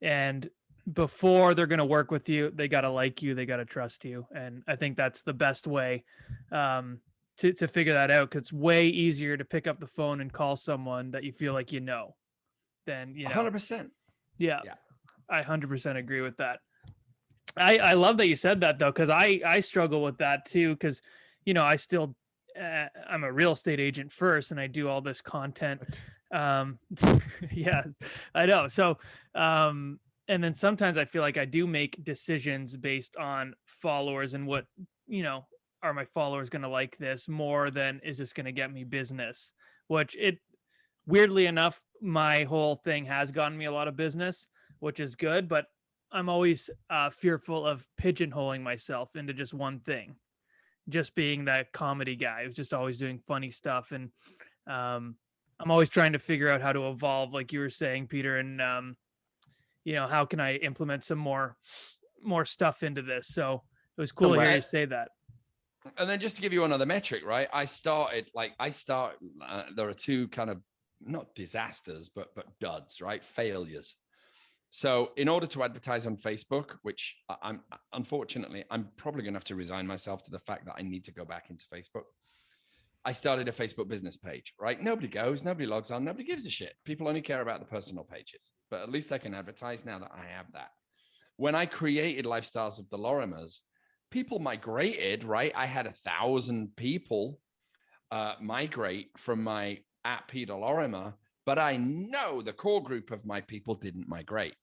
[0.00, 0.48] And
[0.92, 3.64] before they're going to work with you, they got to like you, they got to
[3.64, 4.26] trust you.
[4.32, 6.04] And I think that's the best way
[6.52, 7.00] um
[7.40, 10.32] to to figure that out because it's way easier to pick up the phone and
[10.32, 12.14] call someone that you feel like you know
[12.86, 13.34] than you know.
[13.34, 13.90] hundred percent.
[14.38, 14.74] Yeah, Yeah.
[15.28, 16.60] I hundred percent agree with that.
[17.56, 20.74] I I love that you said that though, because I I struggle with that too,
[20.74, 21.00] because
[21.44, 22.14] you know I still
[22.60, 26.02] uh, I'm a real estate agent first, and I do all this content.
[26.32, 26.78] Um,
[27.52, 27.84] yeah,
[28.34, 28.68] I know.
[28.68, 28.98] So
[29.34, 29.98] um,
[30.28, 34.66] and then sometimes I feel like I do make decisions based on followers and what
[35.06, 35.46] you know
[35.82, 38.84] are my followers going to like this more than is this going to get me
[38.84, 39.52] business?
[39.88, 40.38] Which it
[41.06, 44.48] weirdly enough my whole thing has gotten me a lot of business
[44.80, 45.64] which is good but
[46.12, 50.14] i'm always uh, fearful of pigeonholing myself into just one thing
[50.88, 54.10] just being that comedy guy who's just always doing funny stuff and
[54.66, 55.16] um,
[55.58, 58.60] i'm always trying to figure out how to evolve like you were saying peter and
[58.60, 58.94] um,
[59.84, 61.56] you know how can i implement some more
[62.22, 63.28] more stuff into this?
[63.28, 63.62] So
[63.96, 65.08] it was cool to hear you say that
[65.96, 67.48] And then just to give you another metric, right?
[67.52, 69.16] I started like I start.
[69.46, 70.60] Uh, there are two kind of
[71.00, 73.24] not disasters, but but duds, right?
[73.24, 73.96] Failures.
[74.70, 77.60] So in order to advertise on Facebook, which I'm
[77.92, 81.04] unfortunately, I'm probably going to have to resign myself to the fact that I need
[81.04, 82.04] to go back into Facebook.
[83.04, 84.80] I started a Facebook business page, right?
[84.80, 86.74] Nobody goes, nobody logs on, nobody gives a shit.
[86.84, 90.12] People only care about the personal pages, but at least I can advertise now that
[90.12, 90.68] I have that.
[91.36, 93.60] When I created Lifestyles of the Lorimers,
[94.10, 95.52] people migrated, right?
[95.54, 97.40] I had a thousand people
[98.10, 101.14] uh, migrate from my at Peter Lorimer,
[101.46, 104.54] but I know the core group of my people didn't migrate.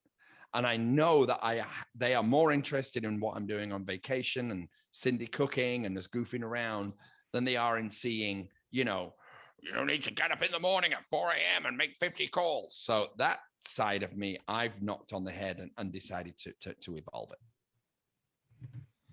[0.54, 4.52] And I know that I they are more interested in what I'm doing on vacation
[4.52, 6.94] and Cindy cooking and just goofing around
[7.34, 9.14] than they are in seeing, you know,
[9.60, 11.66] you don't need to get up in the morning at 4 a.m.
[11.66, 12.78] and make 50 calls.
[12.78, 16.74] So that side of me, I've knocked on the head and, and decided to, to,
[16.74, 17.40] to evolve it.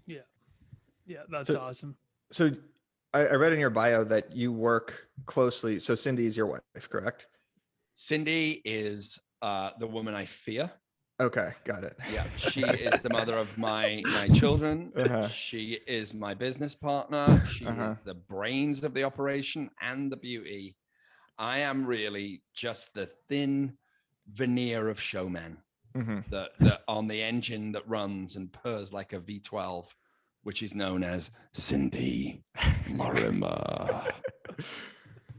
[0.07, 0.19] Yeah
[1.07, 1.97] Yeah, that's So- awesome
[2.33, 2.51] So
[3.13, 5.79] I, I read in your bio that you work closely.
[5.79, 7.27] So Cindy is your wife, correct?
[7.95, 10.69] Cindy is uh, the woman I fear.
[11.21, 11.97] Okay, got it.
[12.13, 14.93] Yeah, she is the mother of my my children.
[14.97, 15.29] Uh-huh.
[15.29, 17.41] She is my business partner.
[17.47, 17.91] She Uh-huh.
[17.91, 20.77] is the brains of the operation and the beauty.
[21.39, 23.77] I am really just the thin
[24.33, 25.59] veneer of showman
[25.95, 29.87] hmm that that on the engine that runs and purrs like a V12,
[30.43, 32.43] which is known as Cindy
[32.91, 34.05] Lorimer.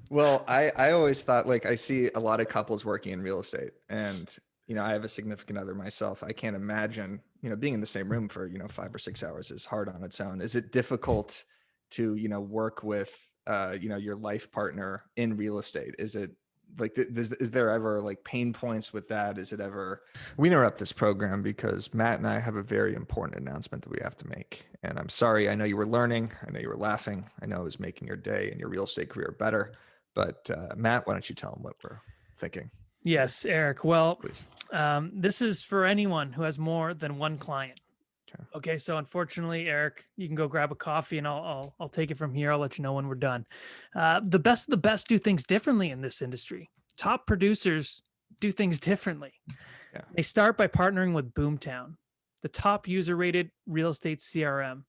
[0.10, 3.39] Well, I I always thought like I see a lot of couples working in real
[3.39, 4.34] estate, and
[4.68, 6.24] you know I have a significant other myself.
[6.24, 9.00] I can't imagine you know being in the same room for you know five or
[9.00, 10.41] six hours is hard on its own.
[10.41, 11.44] Is it difficult
[11.91, 15.96] to you know work with uh you know your life partner in real estate?
[16.00, 16.32] Is it
[16.78, 19.38] like is, is there ever like pain points with that?
[19.38, 20.01] Is it ever?
[20.38, 23.99] We interrupt this program because Matt and I have a very important announcement that we
[24.04, 25.49] have to make, and I'm sorry.
[25.49, 26.32] I know you were learning.
[26.45, 27.30] I know you were laughing.
[27.41, 29.73] I know it was making your day and your real estate career better.
[30.13, 31.99] But uh, Matt, why don't you tell them what we're
[32.38, 32.69] thinking,
[33.04, 34.43] yes eric well please?
[34.73, 37.80] um, this is for anyone who has more than one client
[38.36, 38.43] Okay.
[38.56, 42.12] okay so unfortunately eric you can go grab a coffee and i'll i'll, I'll take
[42.12, 43.45] it from here i'll let you know when we're done
[43.95, 48.02] uh, the best of the best do things differently in this industry top producers
[48.39, 49.34] do things differently
[49.93, 50.02] Yeah.
[50.15, 51.95] they start by partnering with boomtown
[52.41, 54.84] the top user rated real estate crm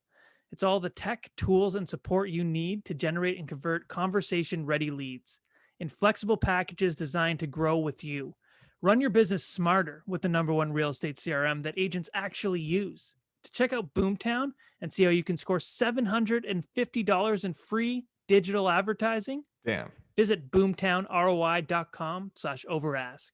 [0.52, 4.90] it's all the tech tools and support you need to generate and convert conversation ready
[4.90, 5.40] leads
[5.78, 8.34] in flexible packages designed to grow with you
[8.82, 13.14] Run your business smarter with the number one real estate CRM that agents actually use.
[13.46, 19.44] To check out Boomtown and see how you can score $750 in free digital advertising,
[19.64, 19.92] Damn.
[20.16, 23.30] visit boomtownroi.com slash overask.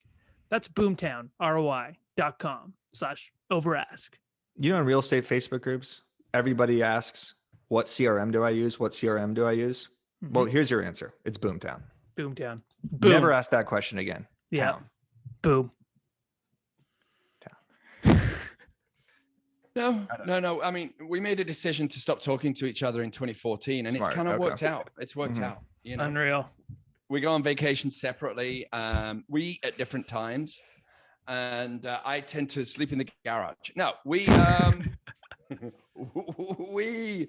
[0.51, 4.11] That's boomtownroi.com slash overask.
[4.59, 6.03] You know, in real estate Facebook groups,
[6.35, 7.35] everybody asks,
[7.69, 8.79] "What CRM do I use?
[8.79, 9.89] What CRM do I use?"
[10.21, 10.51] Well, Mhm.
[10.51, 11.15] here's your answer.
[11.25, 11.83] It's Boomtown.
[12.19, 12.61] Boomtown.
[12.85, 13.11] Boom.
[13.11, 14.27] Never ask that question again.
[14.51, 14.73] Yeah.
[14.73, 14.91] Town.
[15.41, 15.73] Boom.
[19.75, 20.63] No, no, no.
[20.63, 23.95] I mean, we made a decision to stop talking to each other in 2014, and
[23.97, 24.43] Smart, it's kind of okay.
[24.45, 24.91] worked out.
[24.99, 25.45] It's worked Mhm.
[25.45, 25.59] out.
[25.83, 26.51] You know, Unreal.
[27.09, 28.71] we go on vacation separately.
[28.73, 30.61] Um, we eat at different times,
[31.27, 33.71] and uh, I tend to sleep in the garage.
[33.75, 34.83] No, we um,
[36.71, 37.29] we.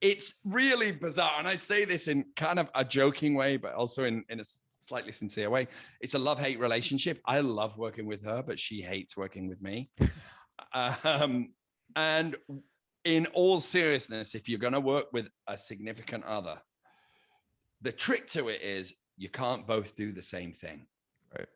[0.00, 4.04] It's really bizarre, and I say this in kind of a joking way, but also
[4.04, 5.66] in in a s- slightly sincere way.
[6.00, 7.20] It's a love hate relationship.
[7.26, 9.90] I love working with her, but she hates working with me.
[10.74, 11.54] Um,
[11.96, 12.36] and
[13.04, 16.58] in all seriousness, if you're going to work with a significant other,
[17.80, 20.86] the trick to it is you can't both do the same thing.
[21.36, 21.48] Right.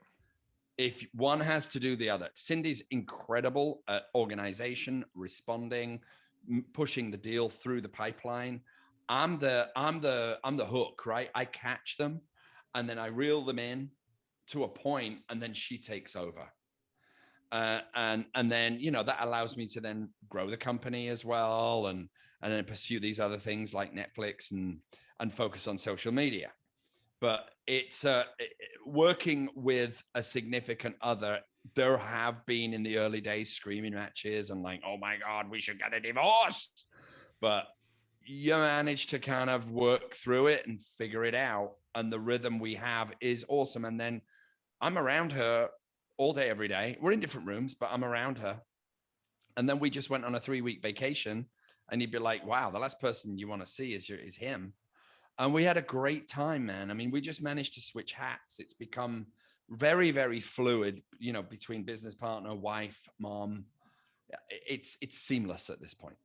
[0.79, 6.01] If one has to do the other, Cindy's incredible at organization, responding,
[6.73, 8.61] pushing the deal through the pipeline.
[9.09, 11.31] I'm the I'm the I'm the hook, right?
[11.35, 12.21] I catch them
[12.75, 13.91] and then I reel them in
[14.49, 16.49] to a point and then she takes over.
[17.53, 21.23] Uh, and and then you know that allows me to then grow the company as
[21.23, 22.09] well and
[22.41, 24.79] and then pursue these other things like Netflix and
[25.21, 26.51] and focus on social media.
[27.21, 28.25] But it's uh,
[28.87, 31.41] working with a significant other.
[31.75, 35.61] There have been in the early days screaming matches and like, oh my god, we
[35.61, 36.71] should get a divorce.
[37.41, 37.67] But
[38.25, 41.75] you manage to kind of work through it and figure it out.
[41.95, 43.85] And the rhythm we have is awesome.
[43.85, 44.23] And then
[44.81, 45.69] I'm around her
[46.23, 46.97] all day, every day.
[47.01, 48.61] We're in different rooms, but I'm around her.
[49.57, 51.47] And then we just went on a three week vacation
[51.91, 54.37] and you'd be like, wow, the last person you want to see is your, is
[54.37, 54.73] him.
[55.39, 56.93] And we had a great time, man.
[56.93, 58.61] I mean, we just managed to switch hats.
[58.61, 59.27] It's become
[59.69, 63.65] very, very fluid, you know, between business partner, wife, mom.
[64.49, 66.17] It's it's seamless at this point.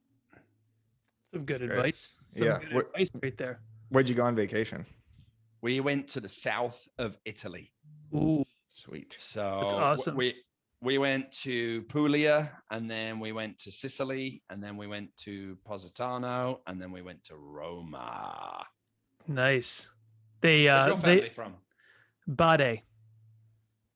[1.33, 2.13] Some good advice.
[2.27, 2.59] Some yeah.
[2.59, 3.61] good advice right there.
[3.89, 4.85] Where'd you go on vacation?
[5.61, 7.73] We went to the south of Italy.
[8.13, 8.45] Ooh,
[8.77, 9.17] Sweet.
[9.19, 10.15] So That's awesome.
[10.15, 10.35] we
[10.81, 15.57] we went to Puglia and then we went to Sicily and then we went to
[15.65, 18.63] Positano and then we went to Roma.
[19.27, 19.87] nice.
[20.41, 21.55] They Where's uh your family they from?
[22.27, 22.83] Bade.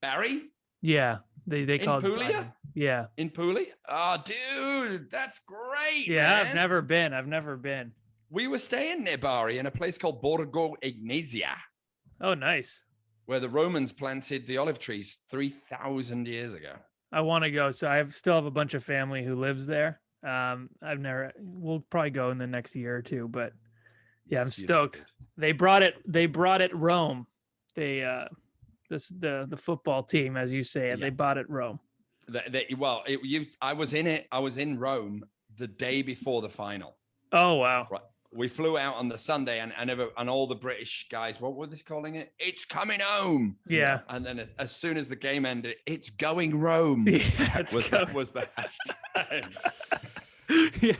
[0.01, 0.49] Bari
[0.81, 1.17] Yeah.
[1.45, 2.55] They they In call it Puglia?
[2.73, 3.05] Yeah.
[3.17, 3.73] in Puglia?
[3.87, 6.07] Oh, dude, that's great.
[6.07, 7.13] Yeah, I've never been.
[7.13, 7.91] I've never been.
[8.31, 11.53] We were staying near Bari in a place called Borgo Egnazia,
[12.21, 12.81] Oh, nice.
[13.31, 16.73] Where the Romans planted the olive trees 3,000 years ago.
[17.13, 17.71] I want to go.
[17.71, 20.01] So I have, still have a bunch of family who lives there.
[20.21, 21.31] Um, I've never.
[21.39, 23.53] We'll probably go in the next year or two, but
[24.27, 25.05] yeah, I'm stoked.
[25.37, 25.95] They brought it.
[26.05, 27.25] They brought it Rome.
[27.73, 28.25] They uh,
[28.89, 30.99] this the the football team, as you say it.
[30.99, 31.05] Yeah.
[31.05, 31.79] They bought it Rome.
[32.27, 34.27] The- the- well, it, you, I was in it.
[34.31, 35.23] I was in Rome
[35.57, 36.97] the day before the final.
[37.31, 37.87] Oh wow.
[37.89, 38.01] Right.
[38.33, 41.55] We flew out on the Sunday, and and, ever, and all the British guys, what
[41.55, 42.31] were they calling it?
[42.39, 43.57] It's coming home.
[43.67, 43.99] Yeah.
[44.07, 47.07] And then as, as soon as the game ended, it's going Rome.
[47.09, 47.57] Yeah.
[47.57, 49.53] It's was, go- the, was the hashtag.
[50.81, 50.93] yeah.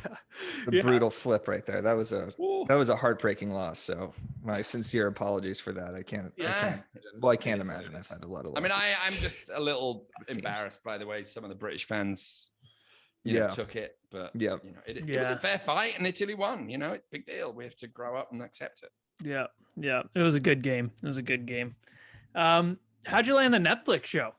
[0.66, 0.82] The Yeah.
[0.82, 1.82] brutal flip right there.
[1.82, 2.66] That was a Ooh.
[2.68, 3.80] that was a heartbreaking loss.
[3.80, 4.14] So
[4.44, 5.94] my sincere apologies for that.
[5.96, 6.28] I can't.
[6.38, 6.52] I Yeah.
[6.62, 7.20] can't imagine.
[7.22, 7.96] Well, I can't is what it imagine.
[7.96, 8.54] I've had a lot of.
[8.58, 8.72] I mean.
[8.72, 12.52] I, I'm just a little embarrassed by the way some of the British fans,
[13.24, 13.48] you know, Yeah.
[13.50, 13.98] took it.
[14.12, 14.58] But Yeah.
[14.64, 16.70] you know, it, it was a fair fight, and Italy won.
[16.70, 17.54] You know, it's a big deal.
[17.54, 18.90] We have to grow up and accept it.
[19.24, 19.48] Yeah.
[19.78, 20.04] Yeah.
[20.14, 20.92] It was a good game.
[21.02, 21.76] It was a good game.
[22.36, 24.34] Um, how'd you land the Netflix show?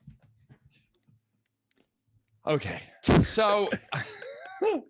[2.47, 2.83] Okay.
[3.23, 3.71] So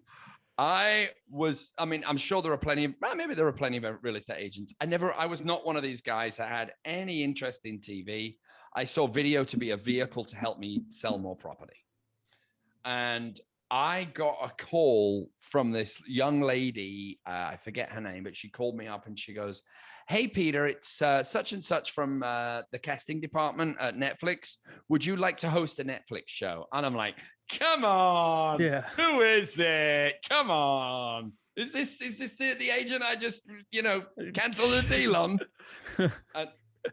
[0.59, 3.77] I was, I mean, I'm sure there are plenty of, well, maybe there are plenty
[3.79, 4.75] of real estate agents.
[4.81, 8.37] I never, I was not one of these guys that had any interest in TV.
[8.75, 11.77] I saw video to be a vehicle to help me sell more property.
[12.85, 13.39] And
[13.73, 17.19] I got a call from this young lady.
[17.27, 19.63] Uh, I forget her name, but she called me up and she goes,
[20.09, 24.59] Hey, Peter, it's uh, such and such from uh, the casting department at Netflix.
[24.91, 26.67] Would you like to host a Netflix show?
[26.75, 27.15] And I'm like,
[27.51, 28.61] Come on.
[28.61, 28.83] Yeah.
[28.97, 30.17] Who is it?
[30.29, 31.33] Come on.
[31.57, 34.05] Is this is this the, the agent I just you know
[34.35, 35.39] canceled the deal on?
[36.35, 36.49] and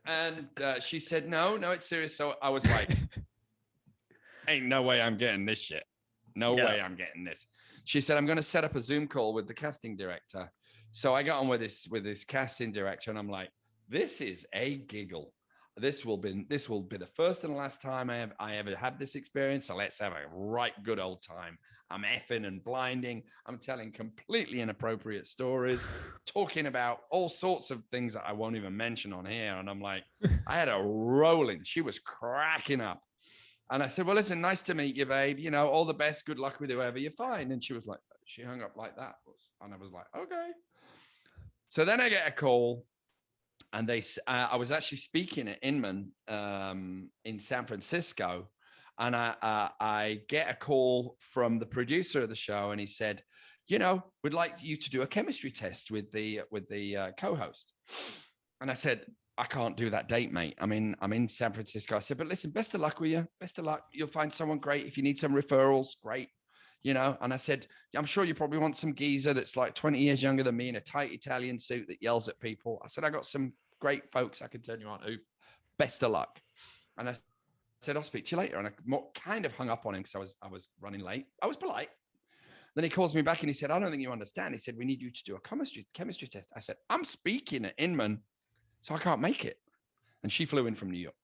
[0.06, 2.16] and uh, she said no, no, it's serious.
[2.16, 2.90] So I was like,
[4.48, 5.84] ain't no way I'm getting this shit.
[6.36, 6.66] No Yeah.
[6.66, 7.46] way I'm getting this.
[7.86, 10.52] She said I'm going to set up a Zoom call with the casting director.
[10.92, 13.50] So I got on with this with this casting director, and I'm like,
[13.88, 15.34] this is a giggle.
[15.78, 18.76] This will be this will be the first and last time I have I ever
[18.76, 19.68] had this experience.
[19.68, 21.58] So let's have a right good old time.
[21.92, 23.24] I'm effing and blinding.
[23.48, 25.88] I'm telling completely inappropriate stories,
[26.26, 29.56] talking about all sorts of things that I won't even mention on here.
[29.56, 30.04] And I'm like,
[30.48, 31.62] I had a rolling.
[31.64, 33.02] She was cracking up.
[33.72, 35.40] And I said, Well, listen, nice to meet you, babe.
[35.40, 36.26] You know, all the best.
[36.26, 37.52] Good luck with whoever you find.
[37.52, 39.16] And she was like, She hung up like that.
[39.62, 40.50] And I was like, Okay.
[41.68, 42.84] So then I get a call,
[43.74, 48.50] and they, uh, I was actually speaking at Inman um, in San Francisco,
[48.98, 52.88] and I, uh, I get a call from the producer of the show, and he
[52.88, 53.22] said,
[53.68, 57.12] "You know, we'd like you to do a chemistry test with the with the uh,
[57.20, 57.72] co-host."
[58.62, 59.06] And I said,
[59.40, 60.56] "I can't do that date, mate.
[60.60, 63.28] I mean, I'm in San Francisco." I said, "But listen, best of luck with you.
[63.40, 63.88] Best of luck.
[63.92, 64.86] You'll find someone great.
[64.86, 66.30] If you need some referrals, great."
[66.84, 70.00] You know, and I said, I'm sure you probably want some geezer that's like 20
[70.00, 72.82] years younger than me in a tight Italian suit that yells at people.
[72.82, 75.18] I said, I got some great folks I can turn you on to.
[75.78, 76.40] Best of luck.
[76.98, 77.16] And I
[77.82, 78.60] said, I'll speak to you later.
[78.60, 78.72] And I
[79.14, 81.28] kind of hung up on him because I was I was running late.
[81.42, 81.90] I was polite.
[82.76, 84.54] Then he calls me back and he said, I don't think you understand.
[84.54, 86.52] He said, We need you to do a chemistry chemistry test.
[86.56, 88.22] I said, I'm speaking at Inman,
[88.82, 89.58] so I can't make it.
[90.24, 91.16] And she flew in from New York.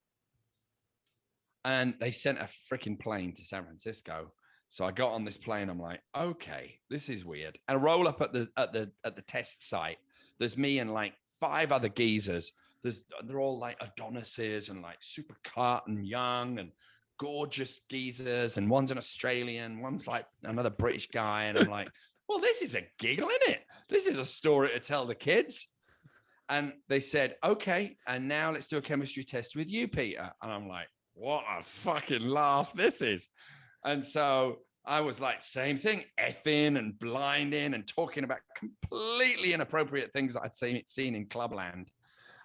[1.64, 4.32] And they sent a freaking plane to San Francisco.
[4.70, 5.70] So I got on this plane.
[5.70, 7.58] I'm like, okay, this is weird.
[7.68, 9.98] And I roll up at the at the at the test site.
[10.40, 12.52] there's me and like five other geezers.
[12.84, 16.72] There's they're all like Adonises and like super cut and young and
[17.18, 21.90] gorgeous geezers, and one's an Australian, one's like another British guy, and I'm like,
[22.28, 23.66] well, this is a giggle, isn't it?
[23.90, 25.68] This is a story to tell the kids.
[26.50, 30.30] And they said, okay, and now let's do a chemistry test with you, Peter.
[30.42, 33.28] And I'm like, what a fucking laugh this is.
[33.84, 40.14] And so I was like, same thing, effing and blinding and talking about completely inappropriate
[40.14, 41.88] things that I'd seen seen in Clubland.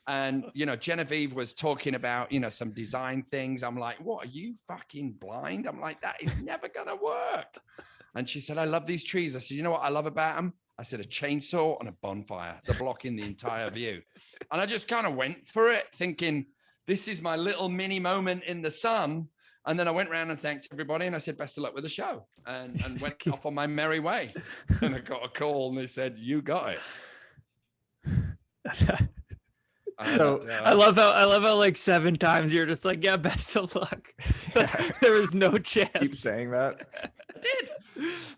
[0.07, 3.63] And you know, Genevieve was talking about, you know, some design things.
[3.63, 5.67] I'm like, what are you fucking blind?
[5.67, 7.59] I'm like, that is never gonna work.
[8.15, 9.37] And she said, I love these trees.
[9.37, 10.55] I said, you know what I love about them?
[10.81, 12.59] I said, a chainsaw and a bonfire.
[12.65, 14.01] They're blocking the entire view.
[14.51, 16.47] And I just kind of went for it, thinking,
[16.87, 19.29] this is my little mini moment in the sun.
[19.67, 21.85] And then I went around and thanked everybody and I said, best of luck with
[21.85, 24.33] the show and, and went off on my merry way.
[24.81, 26.81] And I got a call and they said, you got it.
[30.17, 33.05] So, And, uh, I love how I love how like seven times you're just like,
[33.05, 34.15] yeah, best of luck.
[34.57, 34.91] Yeah.
[35.03, 35.91] there was no chance.
[35.99, 36.89] Keep saying that.
[37.05, 37.71] I did.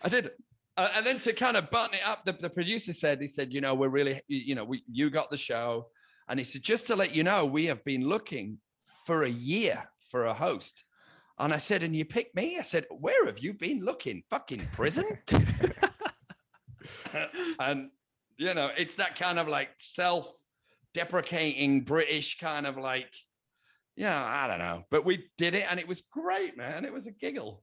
[0.02, 0.30] I did.
[0.76, 3.52] Uh, and then to kind of button it up, the, the producer said, he said,
[3.52, 5.88] you know, we're really, you, you know, we, you got the show.
[6.28, 8.58] And he said, just to let you know, we have been looking
[9.04, 10.84] for a year for a host.
[11.38, 12.58] And I said, and you picked me?
[12.58, 14.22] I said, where have you been looking?
[14.30, 15.18] Fucking prison?
[17.60, 17.90] and,
[18.36, 20.32] you know, it's that kind of like self
[20.94, 23.12] deprecating British kind of like,
[23.96, 24.84] yeah, I don't know.
[24.90, 26.84] But we did it and it was great, man.
[26.84, 27.62] It was a giggle.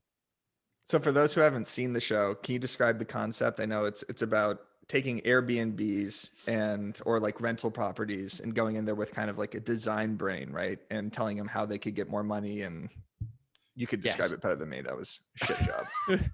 [0.90, 3.60] So for those who haven't seen the show, can you describe the concept?
[3.60, 8.86] I know it's it's about taking Airbnbs and or like rental properties and going in
[8.86, 10.80] there with kind of like a design brain, right?
[10.90, 12.90] And telling them how they could get more money and
[13.76, 14.32] you could describe Yes.
[14.32, 14.82] it better than me.
[14.82, 16.20] That was a shit job.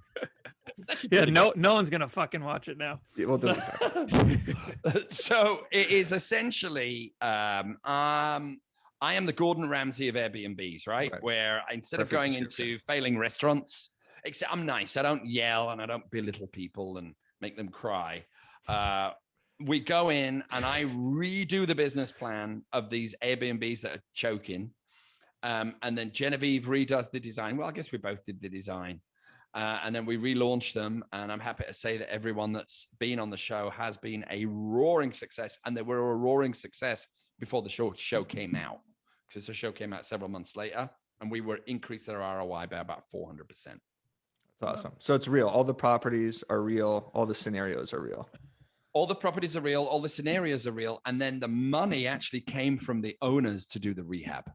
[1.10, 3.00] Yeah, pretty no, no one's gonna fucking watch it now.
[3.16, 3.60] Yeah, we'll delete
[5.12, 8.60] so it is essentially um um
[9.00, 11.12] I am the Gordon Ramsay of Airbnbs, right?
[11.12, 11.24] Right.
[11.24, 13.92] Where instead of going into failing restaurants,
[14.26, 14.98] except I'm nice.
[14.98, 18.26] I don't yell and I don't belittle people and make them cry.
[18.68, 19.12] Uh
[19.64, 24.72] we go in and I redo the business plan of these Airbnbs that are choking.
[25.44, 27.58] Um, and then Genevieve redoes the design.
[27.58, 29.02] Well, I guess we both did the design.
[29.54, 31.06] Uh, and then we relaunch them.
[31.14, 34.46] And I'm happy to say that everyone that's been on the show has been a
[34.46, 35.58] roaring success.
[35.66, 37.08] And they were a roaring success
[37.40, 38.80] before the show, show came out
[39.30, 40.90] because the show came out several months later.
[41.22, 43.78] And we were increased their ROI by about 400%.
[44.60, 44.94] That's awesome.
[45.00, 45.48] So it's real.
[45.48, 47.12] All the properties are real.
[47.14, 48.30] All the scenarios are real.
[48.94, 51.02] All the properties are real, all the scenarios are real.
[51.06, 54.50] And then the money actually came from the owners to do the rehab.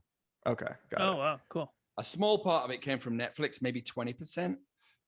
[0.46, 0.70] Okay.
[0.90, 1.16] Got Oh it.
[1.16, 1.74] wow, cool.
[1.98, 4.56] A small part of it came from Netflix, maybe 20%,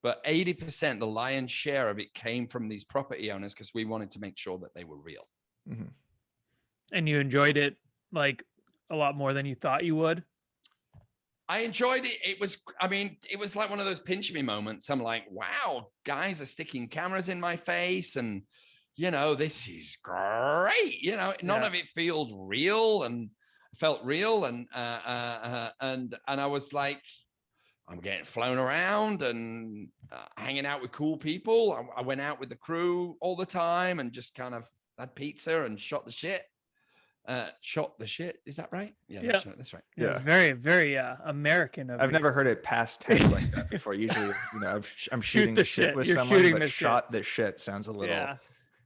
[0.03, 4.11] but 80%, the lion's share of it came from these property owners because we wanted
[4.11, 5.27] to make sure that they were real.
[5.67, 5.89] Mhm.
[6.91, 7.75] And you enjoyed it
[8.11, 8.43] like
[8.91, 10.23] a lot more than you thought you would.
[11.49, 12.17] I enjoyed it.
[12.23, 14.89] It was, I mean, it was like one of those pinch me moments.
[14.89, 18.43] I'm like, wow, guys are sticking cameras in my face and,
[18.95, 20.99] you know, this is great.
[21.01, 21.67] You know, none Yeah.
[21.67, 23.29] of it felt real and
[23.75, 24.45] felt real.
[24.45, 27.01] And, uh, uh, uh, and, and I was like,
[27.89, 31.73] I'm getting flown around and uh, hanging out with cool people.
[31.73, 34.63] I, I went out with the crew all the time and just kind of
[34.97, 36.43] had pizza and shot the shit.
[37.25, 38.39] Uh, shot the shit.
[38.45, 38.93] Is that right?
[39.07, 39.31] Yeah, Yeah.
[39.33, 39.83] That's, right, that's right.
[39.95, 40.11] Yeah.
[40.11, 42.13] It's very, very uh, American of I've you.
[42.13, 43.93] never heard it past tense like that before.
[43.93, 45.95] Usually, you know, I've, sh- I'm shooting the the shit shit.
[45.95, 46.73] with You're someone, shooting but the shit.
[46.73, 48.35] shot the shit sounds a little Yeah.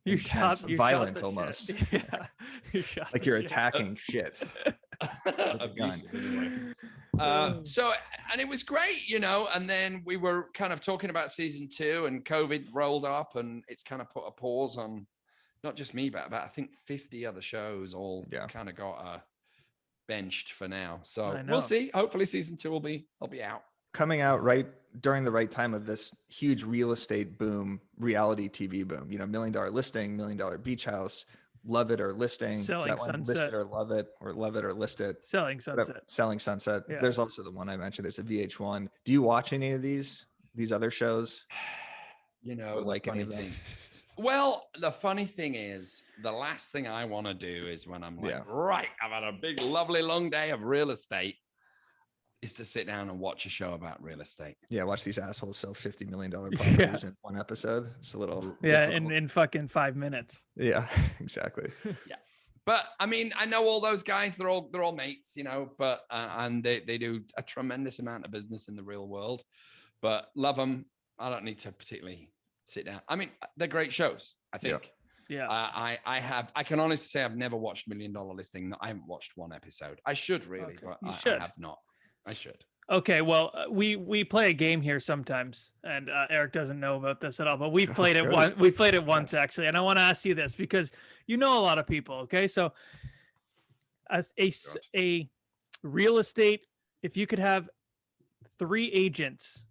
[0.06, 1.26] You intense, shot, you shot violent the shit.
[1.26, 1.72] almost.
[1.92, 2.28] Yeah.
[2.74, 3.46] You shot like you're shit.
[3.52, 4.40] attacking shit.
[5.26, 5.94] a gun.
[6.14, 6.50] Anyway.
[7.20, 7.62] Uh, Oh.
[7.64, 7.92] so
[8.32, 9.50] and it was great, you know.
[9.54, 13.64] And then we were kind of talking about season two, and COVID rolled up, and
[13.68, 15.08] it's kind of put a pause on
[15.64, 18.48] not just me, but about I think fifty other shows all Yeah.
[18.48, 19.20] kind of got uh,
[20.08, 21.00] benched for now.
[21.04, 21.92] So we'll see.
[21.94, 23.64] Hopefully, season two will be will be out.
[23.94, 24.68] Coming out right
[25.02, 29.12] during the right time of this huge real estate boom, reality TV boom.
[29.12, 31.26] You know, million dollar listing, million dollar beach house,
[31.66, 32.58] love it or listing.
[32.58, 33.54] Selling that one List Sunset.
[33.54, 35.26] it or love it, or love it or list it.
[35.26, 36.04] Selling whatever, sunset.
[36.08, 36.84] Selling Sunset.
[36.90, 37.00] Yeah.
[37.02, 38.06] There's also the one I mentioned.
[38.06, 38.88] There's a VH1.
[39.06, 41.46] Do you watch any of these these other shows?
[42.44, 43.40] You know, Or like any of them?
[44.18, 48.18] Well, the funny thing is, the last thing I want to do is when I'm
[48.18, 48.42] like, Yeah.
[48.48, 51.36] right, I've had a big, lovely, long day of real estate,
[52.42, 54.58] is to sit down and watch a show about real estate.
[54.70, 56.58] Yeah, watch these assholes sell fifty million dollar Yeah.
[56.58, 57.92] properties in one episode.
[58.00, 60.46] It's a little Yeah, in, in fucking five minutes.
[60.56, 60.88] yeah,
[61.20, 61.70] exactly.
[62.08, 62.18] Yeah,
[62.66, 64.36] but I mean, I know all those guys.
[64.38, 65.72] They're all they're all mates, you know.
[65.80, 69.42] But uh, and they they do a tremendous amount of business in the real world.
[70.02, 70.86] But love them.
[71.18, 72.30] I don't need to particularly
[72.68, 73.02] sit down.
[73.10, 74.36] I mean, they're great shows.
[74.54, 74.92] I think.
[75.30, 75.48] Yeah.
[75.48, 78.72] Uh, I I have I can honestly say I've never watched Million Dollar Listing.
[78.80, 80.00] I haven't watched one episode.
[80.06, 81.42] I should really, Okay, but you I, I should.
[81.42, 81.80] have not.
[82.26, 82.64] I should.
[82.90, 86.96] Okay, well, uh, we we play a game here sometimes, and uh, Eric doesn't know
[86.96, 87.58] about this at all.
[87.58, 88.56] But we've Oh, played it once.
[88.56, 90.92] We played it once actually, and I want to ask you this because
[91.26, 92.16] you know a lot of people.
[92.20, 92.72] Okay, so
[94.10, 94.32] as
[94.98, 95.30] a
[95.84, 96.62] real estate,
[97.04, 97.70] if you could have
[98.58, 99.66] three agents,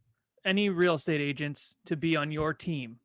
[0.47, 3.01] any real estate agents to be on your team,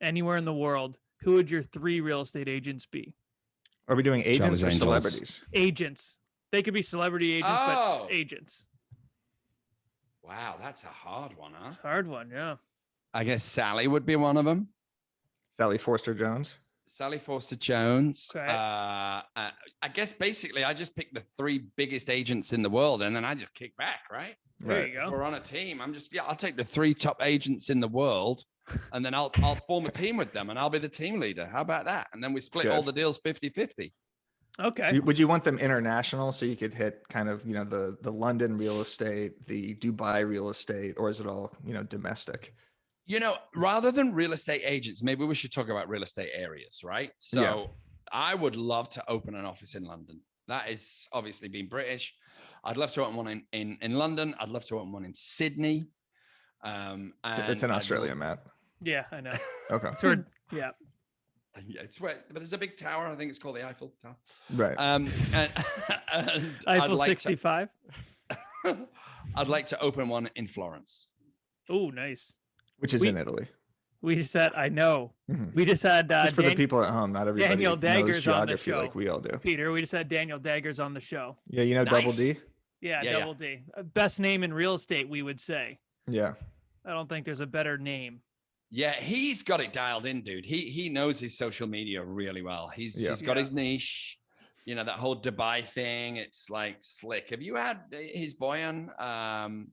[0.00, 3.14] anywhere in the world, who would your three real estate agents be?
[3.88, 4.78] Are we doing agents Charlie's or Angels.
[4.80, 5.40] celebrities?
[5.52, 6.18] Agents.
[6.52, 8.06] They could be celebrity agents, Oh.
[8.06, 8.66] but agents.
[10.22, 11.68] Wow, that's a hard one, huh?
[11.70, 12.56] It's a hard one, yeah.
[13.12, 14.68] I guess Sally would be one of them.
[15.56, 16.56] Sally Forster Jones.
[16.90, 18.30] Sally Forster Jones.
[18.34, 18.44] Okay.
[18.46, 23.02] Uh, uh, I guess basically I just picked the three biggest agents in the world
[23.02, 24.34] and then I just kick back, right?
[24.58, 24.92] There Right.
[24.92, 25.10] you go.
[25.10, 25.80] We're on a team.
[25.80, 26.22] I'm just yeah.
[26.24, 28.44] I'll take the three top agents in the world,
[28.92, 31.46] and then I'll I'll form a team with them, and I'll be the team leader.
[31.46, 32.08] How about that?
[32.12, 33.90] And then we split all the deals 50-50.
[34.60, 35.00] Okay.
[35.00, 38.12] Would you want them international so you could hit kind of you know the the
[38.12, 42.52] London real estate, the Dubai real estate, or is it all you know domestic?
[43.10, 46.84] You know, rather than real estate agents, maybe we should talk about real estate areas,
[46.84, 47.10] right?
[47.18, 47.66] So Yeah.
[48.12, 50.20] I would love to open an office in London.
[50.46, 52.14] That is obviously being British.
[52.62, 54.36] I'd love to open one in, in, in London.
[54.38, 55.88] I'd love to open one in Sydney.
[56.62, 58.44] Um, It's, and it's in I'd Australia, Matt.
[58.80, 59.32] Yeah, I know.
[59.72, 60.70] Okay, It's where, yeah.
[61.66, 63.08] Yeah, it's where, but there's a big tower.
[63.08, 64.16] I think it's called the Eiffel Tower.
[64.54, 64.76] right.
[64.78, 65.52] Um, and,
[66.12, 67.70] and Eiffel like 65.
[68.66, 68.78] to,
[69.34, 71.08] I'd like to open one in Florence.
[71.68, 72.36] Oh, nice.
[72.80, 73.46] Which is we- in Italy.
[74.02, 75.12] We just had, I know.
[75.30, 75.54] Mhm.
[75.54, 78.26] We just had uh, Just for the people at home, not everybody Daniel knows Dagger's
[78.28, 79.36] on the geography like we all do.
[79.42, 79.70] Peter.
[79.72, 81.36] We just had Daniel Daggers on the show.
[81.48, 82.36] Yeah, you know Double D.
[82.80, 83.18] Yeah, Yeah, yeah.
[83.18, 83.58] Double D.
[83.76, 85.80] Uh, Best name in real estate, we would say.
[86.06, 86.32] Yeah,
[86.82, 88.22] I don't think there's a better name.
[88.70, 90.46] Yeah, he's got it dialed in, dude.
[90.46, 92.68] He he knows his social media really well.
[92.68, 93.10] He's Yeah.
[93.10, 93.40] he's got Yeah.
[93.42, 94.18] his niche.
[94.64, 96.16] You know that whole Dubai thing.
[96.16, 97.28] It's like slick.
[97.30, 98.90] Have you had uh, his boy on?
[98.98, 99.68] Um,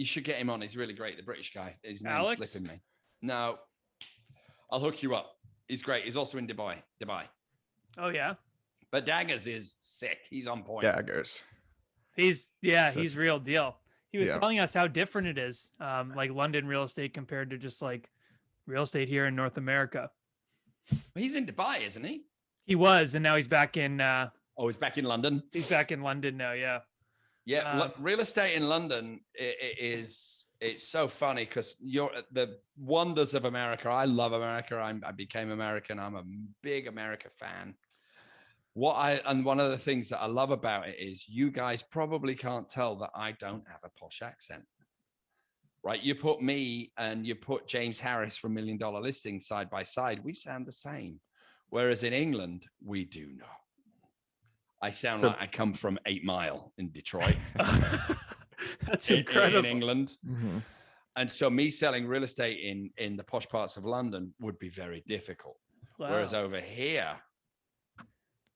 [0.00, 0.62] you should get him on.
[0.62, 1.18] He's really great.
[1.18, 1.76] The British guy.
[1.82, 2.50] His name's Alex?
[2.50, 2.80] slipping me.
[3.20, 3.58] No,
[4.70, 5.32] I'll hook you up.
[5.68, 6.04] He's great.
[6.04, 6.76] He's also in Dubai.
[7.04, 7.24] Dubai.
[7.98, 8.34] Oh yeah,
[8.90, 10.18] But Daggers is sick.
[10.30, 10.82] He's on point.
[10.82, 11.42] daggers.
[12.16, 13.76] he's yeah, So- he's real deal.
[14.10, 14.38] He was Yeah.
[14.38, 18.08] telling us how different it is, um, like London real estate compared to just like
[18.66, 20.10] real estate here in North America.
[21.14, 22.24] He's in Dubai, isn't he?
[22.64, 24.00] He was, and now he's back in.
[24.00, 25.42] Uh, Oh, he's back in London.
[25.52, 26.52] he's back in London now.
[26.52, 26.80] Yeah.
[27.50, 33.44] Yeah, Um, real estate in London is it's so funny because you're the wonders of
[33.44, 33.88] America.
[33.88, 34.76] I love America.
[34.76, 35.98] I'm, I became American.
[35.98, 36.22] I'm a
[36.62, 37.74] big America fan.
[38.74, 41.82] What I and one of the things that I love about it is you guys
[41.82, 44.62] probably can't tell that I don't have a posh accent.
[45.82, 46.00] Right?
[46.00, 50.22] You put me and you put James Harris from Million Dollar Listing side by side,
[50.22, 51.18] we sound the same.
[51.70, 53.59] Whereas in England, we do not.
[54.82, 57.36] I sound So- like I come from Eight Mile in Detroit
[58.86, 59.58] That's in, in- incredible.
[59.60, 60.16] in England.
[60.26, 60.62] Mhm.
[61.16, 64.68] And so me selling real estate in in the posh parts of London would be
[64.68, 65.56] very difficult.
[65.96, 67.14] Whereas over here,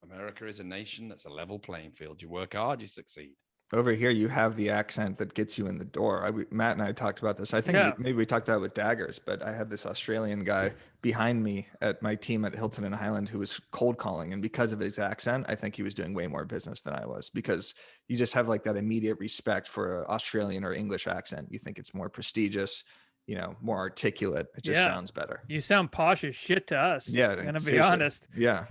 [0.03, 2.23] America is a nation that's a level playing field.
[2.23, 3.35] You work hard, you succeed.
[3.75, 6.25] Over here, you have the accent that gets you in the door.
[6.25, 7.53] I, we- Matt and I talked about this.
[7.53, 7.93] I think Yeah.
[7.99, 10.71] we, maybe we talked about it with daggers, but I had this Australian guy
[11.03, 14.73] behind me at my team at Hilton and Hyland who was cold calling, and because
[14.73, 17.75] of his accent, I think he was doing way more business than I was because
[18.07, 21.49] you just have like that immediate respect for an Australian or English accent.
[21.51, 22.85] You think it's more prestigious,
[23.27, 24.47] you know, more articulate.
[24.57, 24.87] It just Yeah.
[24.87, 25.43] sounds better.
[25.49, 27.09] You sound posh as shit to us.
[27.09, 28.29] Yeah, I'm gonna be honest.
[28.37, 28.67] Yeah,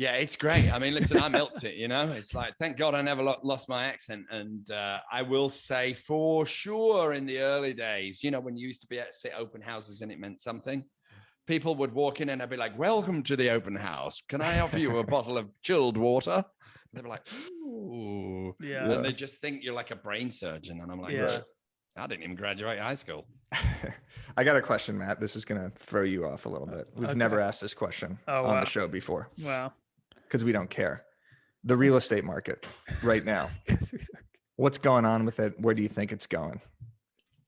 [0.00, 0.70] Yeah, it's great.
[0.72, 1.74] I mean, listen, I milked it.
[1.74, 4.24] You know, it's like thank God I never lost my accent.
[4.30, 8.66] And uh, I will say for sure, in the early days, you know, when you
[8.66, 10.82] used to be at sit open houses and it meant something,
[11.46, 14.22] people would walk in and I'd be like, "Welcome to the open house.
[14.26, 16.42] Can I offer you a bottle of chilled water?"
[16.94, 17.26] They'd be like,
[17.62, 18.90] "Ooh," Yeah.
[18.90, 20.80] and they just think you're like a brain surgeon.
[20.80, 21.40] And I'm like, Yeah.
[21.94, 23.26] I didn't even graduate high school.
[24.38, 25.20] I got a question, Matt.
[25.20, 26.88] This is gonna throw you off a little bit.
[26.94, 27.18] We've okay.
[27.18, 28.60] never asked this question Oh, on wow.
[28.60, 29.28] the show before.
[29.42, 29.74] Wow.
[30.30, 31.02] Because we don't care.
[31.64, 32.64] The real estate market
[33.02, 33.50] right now,
[34.56, 35.58] what's going on with it?
[35.58, 36.60] Where do you think it's going?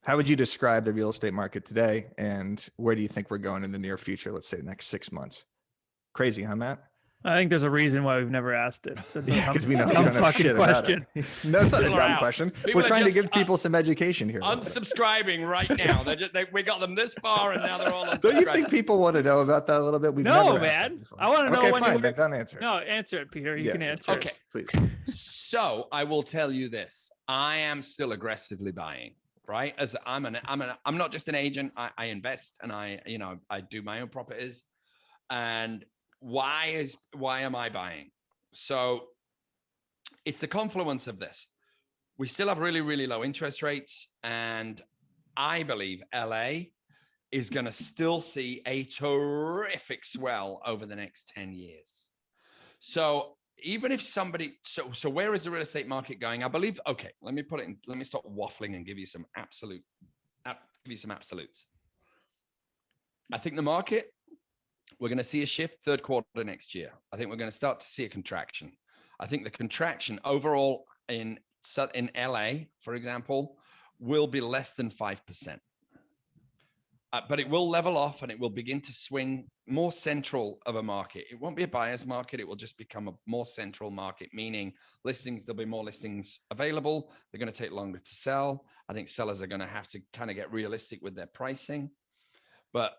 [0.03, 2.09] How would you describe the real estate market today?
[2.19, 4.33] And where do you think we're going in the near future?
[4.33, 5.45] Let's say the next six months.
[6.13, 6.83] Crazy, huh, Matt?
[7.25, 8.99] I think there's a reason why we've never asked it.
[8.99, 11.07] It's a Yeah, dumb- because we know we dumb don't have fucking shit question.
[11.15, 11.45] about it.
[11.45, 12.19] no, it's not a People are dumb out.
[12.19, 12.51] question.
[12.51, 14.41] People we're are trying to just, give uh, people some education here.
[14.41, 16.03] Unsubscribing right now.
[16.03, 18.69] They just they, we got them this far and now they're all Don't you think
[18.71, 20.15] people want to know about that a little bit?
[20.15, 21.05] We've No, never man.
[21.19, 22.59] I wanna know okay, when you fine, would- then don't answer.
[22.59, 22.63] it.
[22.63, 23.57] No, answer it, Peter.
[23.57, 24.13] You Yeah, can answer.
[24.13, 24.31] Okay.
[24.51, 24.69] please.
[25.07, 29.15] So I will tell you this: I am still aggressively buying.
[29.49, 31.73] Right, as I'm an I'm an I'm not just an agent.
[31.77, 34.63] I, I invest and I you know I do my own properties.
[35.31, 35.85] and
[36.23, 38.11] why is why am I buying?
[38.53, 39.05] So
[40.25, 41.49] it's the confluence of this.
[42.19, 44.81] We still have really, really low interest rates, and
[45.37, 46.51] I believe LA
[47.33, 52.11] is going to still see a terrific swell over the next 10 years.
[52.81, 56.45] So even if somebody so so where is the real estate market going?
[56.45, 59.07] I believe okay, let me put it in let me stop waffling and give you
[59.07, 59.83] some absolute
[60.45, 61.67] give you some absolutes.
[63.33, 64.13] I think the market
[64.99, 66.91] we're going to see a shift third quarter next year.
[67.13, 68.73] I think we're going to start to see a contraction.
[69.21, 71.39] I think the contraction overall in
[71.95, 73.57] in LA, for example,
[74.01, 75.59] will be less than 5%.
[77.13, 80.77] Uh, but it will level off and it will begin to swing more central of
[80.77, 81.27] a market.
[81.31, 82.41] It won't be a buyer's market.
[82.41, 84.73] It will just become a more central market, meaning
[85.05, 87.13] listings, there'll be more listings available.
[87.31, 88.65] They're going to take longer to sell.
[88.89, 91.91] I think sellers are going to have to kind of get realistic with their pricing.
[92.73, 92.95] But,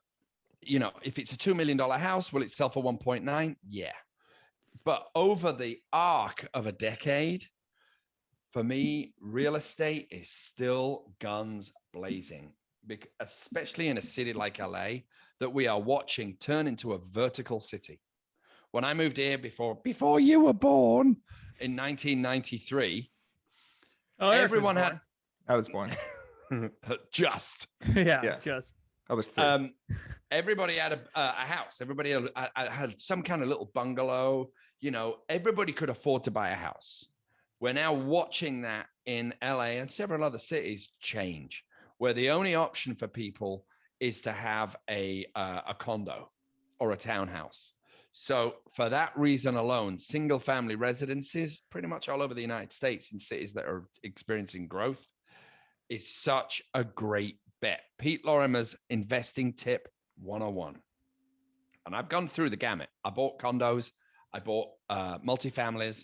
[0.65, 3.55] you know, if it's a $2 million house, will it sell for 1.9?
[3.67, 3.91] Yeah.
[4.85, 7.45] But over the arc of a decade,
[8.51, 12.53] for me, real estate is still guns blazing
[13.19, 14.99] especially in a city like LA,
[15.39, 17.99] that we are watching turn into a vertical city.
[18.71, 21.17] When I moved here before before you were born
[21.59, 23.09] in 1993,
[24.19, 24.99] oh, everyone had.
[25.47, 25.91] I was born.
[27.11, 27.67] just.
[27.93, 28.73] yeah, yeah, just.
[29.09, 29.27] I was.
[29.27, 29.43] Three.
[29.43, 29.73] Um,
[30.31, 31.79] everybody had a, uh, a house.
[31.81, 34.49] Everybody had, had some kind of little bungalow.
[34.81, 37.07] You know, everybody could afford to buy a house.
[37.59, 41.63] We're now watching that in LA and several other cities change
[41.97, 43.65] where the only option for people
[43.99, 46.29] is to have a uh, a condo
[46.79, 47.73] or a townhouse.
[48.11, 53.11] So for that reason alone, single family residences pretty much all over the United States
[53.11, 55.07] in cities that are experiencing growth
[55.89, 57.79] is such a great bet.
[57.97, 59.87] Pete Lorimer's investing tip
[60.21, 60.75] 101.
[61.85, 62.89] And I've gone through the gamut.
[63.05, 63.91] I bought condos,
[64.33, 66.03] I bought uh, multifamilies.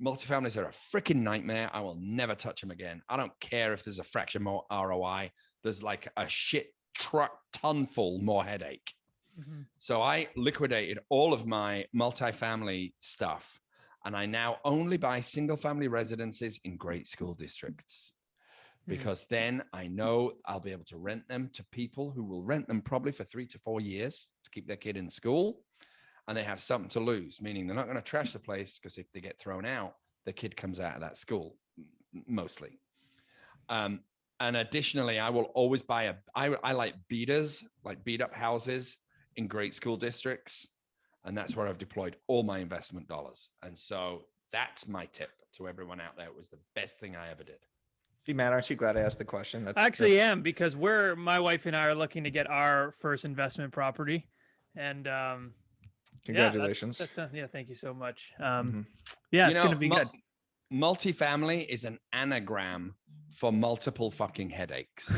[0.00, 1.68] Multifamilies are a freaking nightmare.
[1.72, 3.02] I will never touch them again.
[3.08, 5.32] I don't care if there's a fraction more ROI.
[5.64, 8.92] There's like a shit truck ton full more headache.
[9.38, 9.62] Mm-hmm.
[9.78, 13.60] So I liquidated all of my multifamily stuff
[14.04, 18.13] and I now only buy single family residences in great school districts.
[18.86, 19.28] Because mm.
[19.28, 22.82] then I know I'll be able to rent them to people who will rent them
[22.82, 25.60] probably for three to four years to keep their kid in school
[26.28, 28.98] and they have something to lose, meaning they're not going to trash the place because
[28.98, 31.56] if they get thrown out, the kid comes out of that school
[32.26, 32.78] mostly.
[33.68, 34.00] Um,
[34.40, 36.14] and additionally, I will always buy a.
[36.34, 38.98] I, I like beaters, like beat up houses
[39.36, 40.66] in great school districts,
[41.24, 43.50] and that's where I've deployed all my investment dollars.
[43.62, 46.26] And so that's my tip to everyone out there.
[46.26, 47.58] It was the best thing I ever did.
[48.26, 49.64] See, Matt, aren't you glad I asked the question?
[49.64, 50.30] That's, I actually that's...
[50.30, 54.26] am because we're my wife and I are looking to get our first investment property,
[54.74, 55.52] and um,
[56.24, 56.98] Congratulations.
[56.98, 58.32] Yeah, that's, that's a, yeah, thank you so much.
[58.38, 58.80] Um, mm-hmm.
[59.30, 60.08] Yeah, you it's know, gonna be good.
[60.72, 62.94] Multifamily is an anagram
[63.30, 65.14] for multiple fucking headaches.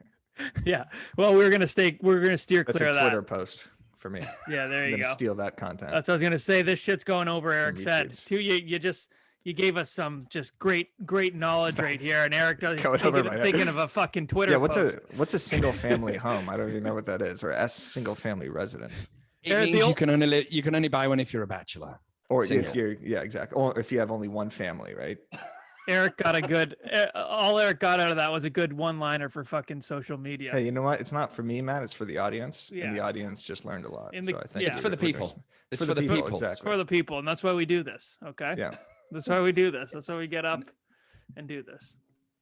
[0.64, 0.84] yeah.
[1.16, 1.98] Well, we're gonna stay.
[2.02, 3.02] We're gonna steer that's clear of that.
[3.02, 3.68] Twitter post
[3.98, 4.20] for me.
[4.48, 5.12] Yeah, there you go.
[5.12, 5.92] Steal that content.
[5.92, 6.60] That's what I was gonna say.
[6.60, 7.52] This shit's going over.
[7.52, 8.12] Eric said.
[8.12, 9.10] Too, you you just
[9.44, 13.68] you gave us some just great great knowledge right here, and Eric does thinking, thinking
[13.68, 14.52] of a fucking Twitter.
[14.52, 14.96] Yeah, what's post.
[14.96, 16.48] a what's a single family home?
[16.48, 19.06] I don't even know what that is, or a single family residence.
[19.42, 22.00] It means you can only li- you can only buy one if you're a bachelor.
[22.30, 22.66] Or Single.
[22.66, 23.56] if you're yeah, exactly.
[23.56, 25.18] Or if you have only one family, right?
[25.86, 26.76] Eric got a good.
[27.14, 30.50] All Eric got out of that was a good one-liner for fucking social media.
[30.50, 31.00] Hey, you know what?
[31.00, 31.82] It's not for me, Matt.
[31.82, 32.86] It's for the audience, yeah.
[32.86, 34.14] and the audience just learned a lot.
[34.14, 34.68] In the, so I think yeah.
[34.70, 35.44] it's for the people.
[35.70, 36.16] It's, for, for, the people.
[36.16, 36.34] people.
[36.34, 36.52] Exactly.
[36.52, 38.16] It's for the people, and that's why we do this.
[38.24, 38.54] Okay.
[38.56, 38.76] Yeah.
[39.14, 39.92] That's why we do this.
[39.92, 40.64] That's why we get up
[41.36, 41.94] and do this.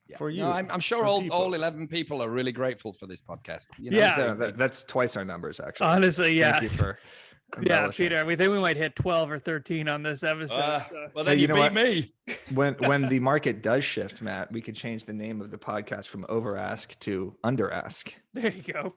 [0.08, 0.16] Yeah.
[0.16, 3.22] For you, no, I'm, I'm, sure all, all 11 people are really grateful for this
[3.22, 3.68] podcast.
[3.78, 3.98] You know?
[3.98, 5.86] Yeah, yeah that, that's twice our numbers, actually.
[5.86, 6.52] Honestly, yeah.
[6.52, 6.98] Thank you for
[7.62, 8.24] yeah, Peter.
[8.24, 10.54] We think we might hit 12 or 13 on this episode.
[10.54, 11.08] Uh, so.
[11.14, 11.74] Well, then hey, you, you know beat what?
[11.74, 12.14] me.
[12.54, 16.08] when when the market does shift, Matt, we could change the name of the podcast
[16.08, 18.14] from Over Ask to Under Ask.
[18.32, 18.94] There you go.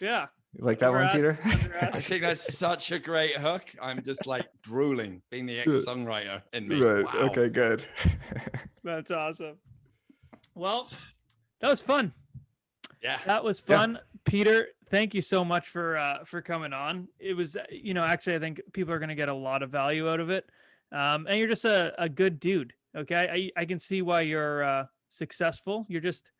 [0.00, 0.26] yeah.
[0.54, 1.38] You like that one, ask, Peter?
[1.80, 3.62] I think that's such a great hook.
[3.80, 6.78] I'm just like drooling, being the ex-songwriter in me.
[6.78, 7.04] Right.
[7.04, 7.20] Wow.
[7.30, 7.48] Okay.
[7.48, 7.86] Good.
[8.84, 9.56] that's awesome.
[10.54, 10.90] Well,
[11.60, 12.12] that was fun.
[13.02, 13.18] Yeah.
[13.24, 13.94] That was fun.
[13.94, 14.00] Yeah.
[14.24, 17.08] Peter, thank you so much for uh, for coming on.
[17.18, 19.62] It was, uh, you know, actually, I think people are going to get a lot
[19.62, 20.44] of value out of it.
[20.92, 22.74] Um, and you're just a, a good dude.
[22.94, 25.86] Okay, I I can see why you're uh, successful.
[25.88, 26.30] You're just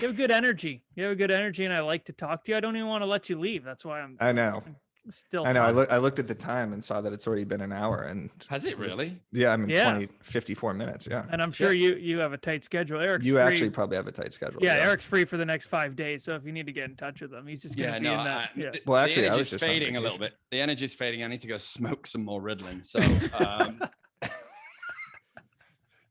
[0.00, 0.82] you have good energy.
[0.94, 2.56] You have a good energy, and I like to talk to you.
[2.56, 3.64] I don't even want to let you leave.
[3.64, 4.16] That's why I'm.
[4.20, 4.62] I know.
[5.08, 5.62] Still, I know.
[5.62, 5.74] I time.
[5.76, 5.92] look.
[5.92, 8.64] I looked at the time and saw that it's already been an hour, and Has
[8.64, 9.20] it really?
[9.30, 9.92] yeah, I mean Yeah.
[9.92, 11.06] 20, 54 minutes.
[11.08, 11.24] Yeah.
[11.30, 12.98] and I'm sure you you have a tight schedule.
[13.00, 13.22] Eric.
[13.22, 13.42] You free.
[13.42, 14.58] actually probably have a tight schedule.
[14.62, 16.24] yeah, Eric's free for the next five days.
[16.24, 18.04] So if you need to get in touch with him, he's just gonna Yeah, be
[18.04, 18.14] no.
[18.14, 18.50] in I, that.
[18.56, 18.70] yeah.
[18.72, 20.32] the, Well, the actually, I was just fading a little bit.
[20.50, 21.22] The energy's fading.
[21.22, 22.84] I need to go smoke some more Ritalin.
[22.84, 22.98] So,
[23.46, 23.80] um,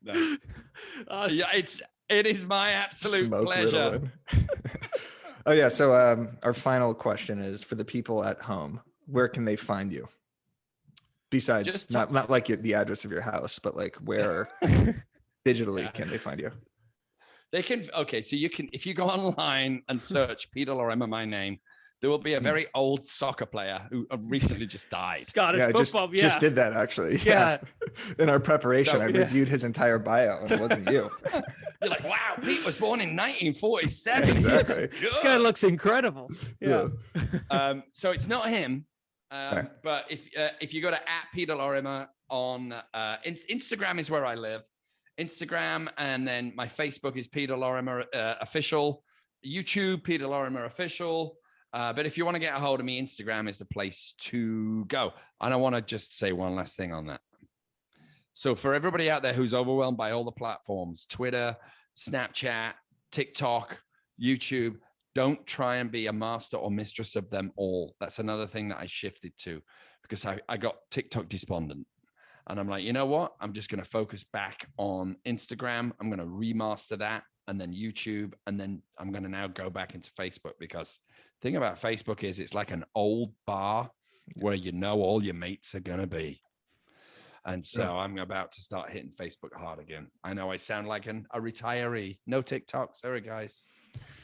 [0.03, 0.37] no.
[1.09, 1.37] Awesome.
[1.37, 4.01] yeah, it's it is my absolute Smoke pleasure.
[5.47, 5.69] Oh yeah.
[5.69, 8.81] So um, our final question is for the people at home.
[9.05, 10.07] Where can they find you?
[11.29, 14.49] Besides, Just not not like your, the address of your house, but like where
[15.45, 15.91] digitally Yeah.
[15.91, 16.51] can they find you?
[17.51, 21.25] They can okay, so you can if you go online and search Peter Lorimer, my
[21.25, 21.59] name,
[22.01, 22.43] there will be a Hmm.
[22.43, 25.25] very old soccer player who uh, recently just died.
[25.27, 26.13] Scottish yeah, I just football.
[26.15, 26.21] yeah.
[26.23, 27.17] just did that actually.
[27.17, 27.57] Yeah.
[28.19, 29.19] In our preparation, So- I Yeah.
[29.19, 31.09] reviewed his entire bio, and it wasn't you.
[31.81, 34.29] You're like, wow, Pete was born in 1947.
[34.35, 34.87] Exactly.
[34.87, 36.29] This guy looks incredible.
[36.59, 36.87] Yeah.
[37.49, 38.85] um, so it's not him.
[39.31, 39.67] Um, Okay.
[39.83, 44.09] But if uh, if you go to at Peter Lorimer on uh, in- Instagram is
[44.09, 44.61] where I live.
[45.19, 49.03] Instagram and then my Facebook is Peter Lorimer uh, official.
[49.45, 51.37] YouTube Peter Lorimer official.
[51.75, 54.13] Uh, but if you want to get a hold of me, Instagram is the place
[54.17, 55.11] to go.
[55.41, 57.19] And I want to just say one last thing on that.
[58.31, 61.53] So for everybody out there who's overwhelmed by all the platforms, Twitter,
[61.97, 62.71] Snapchat,
[63.11, 63.77] TikTok,
[64.21, 64.77] YouTube,
[65.15, 67.93] don't try and be a master or mistress of them all.
[67.99, 69.61] That's another thing that I shifted to
[70.01, 71.85] because I, I got TikTok despondent.
[72.47, 73.33] And I'm like, you know what?
[73.41, 75.91] I'm just going to focus back on Instagram.
[75.99, 78.33] I'm going to remaster that and then YouTube.
[78.47, 80.99] And then I'm going to now go back into Facebook because
[81.45, 83.91] thing about Facebook is it's like an old bar
[84.33, 86.41] where you know all your mates are going to be.
[87.45, 87.91] And so Yeah.
[87.91, 90.07] I'm about to start hitting Facebook hard again.
[90.23, 92.17] I know I sound like an, a retiree.
[92.25, 92.95] No TikTok.
[92.95, 93.67] Sorry, guys.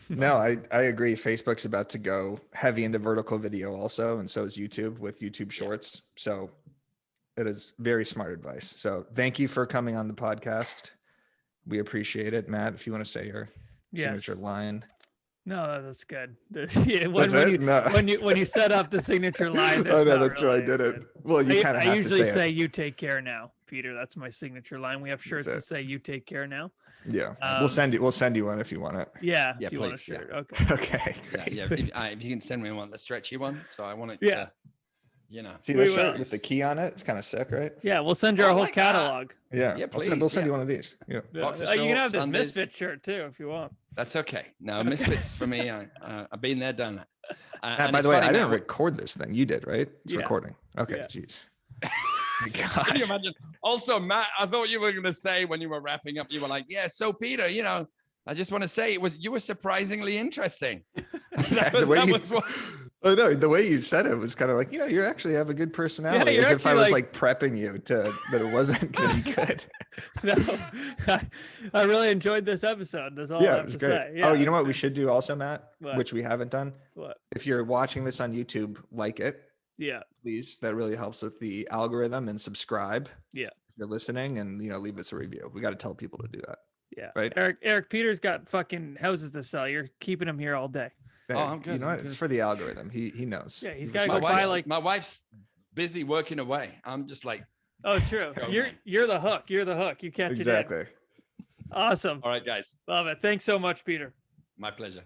[0.10, 1.14] No, I, I agree.
[1.14, 5.52] Facebook's about to go heavy into vertical video also, and so is YouTube with YouTube
[5.52, 6.02] Shorts.
[6.18, 6.50] So
[7.38, 8.68] it is very smart advice.
[8.68, 10.90] So thank you for coming on the podcast.
[11.68, 12.74] We appreciate it, Matt.
[12.74, 13.50] If you want to say your
[13.92, 14.06] Yes.
[14.06, 14.84] signature line,
[15.46, 16.36] No, that's good.
[16.86, 17.82] Yeah, when, That's when you No.
[17.92, 19.88] when you when you set up the signature line.
[19.88, 21.02] oh no, not that's why I did it.
[21.24, 22.56] Well, you kind of I have usually to say, say it.
[22.56, 25.02] "You take care now, Peter." That's my signature line.
[25.02, 26.72] We have shirts that say "You take care now."
[27.10, 28.02] Yeah, Um, we'll send you.
[28.04, 29.10] We'll send you one if you want it.
[29.22, 30.18] Yeah, Yeah, if you want a please, yeah.
[30.18, 30.32] shirt.
[30.34, 30.66] Okay.
[30.76, 31.16] Okay.
[31.34, 31.68] Yeah, yeah.
[31.72, 33.60] If, uh, if you can send me one, the stretchy one.
[33.70, 34.20] So I want it.
[34.22, 34.36] Yeah.
[34.36, 34.52] To,
[35.32, 35.54] you know.
[35.62, 36.20] See We this shirt will.
[36.20, 36.88] with the key on it?
[36.94, 37.72] It's kind of sick, right?
[37.82, 38.92] Yeah, we'll send you Oh, our I whole like that.
[38.94, 39.32] catalog.
[39.52, 39.76] Yeah.
[39.78, 40.96] Yeah, I'll send- we'll please, send you one of these.
[41.08, 41.22] Yeah.
[41.34, 42.40] Boxer Uh, you can have this undies.
[42.56, 43.74] misfit shirt too if you want.
[43.96, 44.48] That's okay.
[44.60, 45.70] No misfits for me.
[45.70, 47.08] I, uh, I've been there, done that.
[47.64, 49.34] Uh, Matt, and by it's the way, funny, I didn't Matt, record this thing.
[49.34, 49.90] You did, right?
[50.04, 50.20] It's Yeah.
[50.20, 50.56] recording.
[50.78, 50.98] Okay.
[50.98, 51.08] Yeah.
[51.08, 51.46] Jeez.
[52.54, 53.34] Can you imagine?
[53.64, 56.42] Also, Matt, I thought you were going to say when you were wrapping up, you
[56.42, 57.88] were like, "Yeah, so Peter, you know,
[58.26, 62.08] I just want to say it was you were surprisingly interesting." that the way that
[62.08, 62.46] you, was what,
[63.04, 65.34] oh no, the way you said it was kind of like, you know, you actually
[65.34, 66.34] have a good personality.
[66.34, 69.32] you're as if I was like- like, prepping you to that it wasn't gonna be
[69.34, 69.64] good.
[70.24, 70.36] no,
[71.08, 71.28] I,
[71.74, 73.16] I really enjoyed this episode.
[73.16, 73.92] That's all I yeah, it was to great.
[73.92, 74.12] say.
[74.16, 75.98] Yeah, oh, you know what we should do also, Matt, What?
[75.98, 76.74] which we haven't done.
[76.94, 77.18] What?
[77.36, 79.42] If you're watching this on YouTube, like it,
[79.78, 80.58] Yeah, please.
[80.62, 83.10] That really helps with the algorithm and subscribe.
[83.34, 83.48] Yeah.
[83.48, 85.50] If you're listening and you know, leave us a review.
[85.54, 86.60] We got to tell people to do that.
[86.96, 87.10] yeah.
[87.16, 87.34] Right.
[87.36, 89.68] Eric, Eric Peters got fucking houses to sell.
[89.68, 90.90] You're keeping him here all day.
[91.38, 91.66] Oh, I'm good.
[91.66, 92.00] You good, know I'm what?
[92.06, 92.18] It's good.
[92.20, 92.90] for the algorithm.
[92.90, 93.62] He he knows.
[93.64, 95.22] Yeah, he's gotta my go buy wife's, like- my wife's
[95.74, 96.72] busy working away.
[96.84, 97.44] I'm just like,
[97.84, 98.34] Oh, true.
[98.50, 98.78] You're man.
[98.84, 99.46] you're the hook.
[99.48, 100.04] You're the hook.
[100.04, 100.38] You catch it.
[100.38, 100.86] exactly.
[101.72, 102.20] Awesome.
[102.24, 103.20] all right, guys, Love it.
[103.22, 104.14] Thanks so much, Peter.
[104.58, 105.04] my pleasure.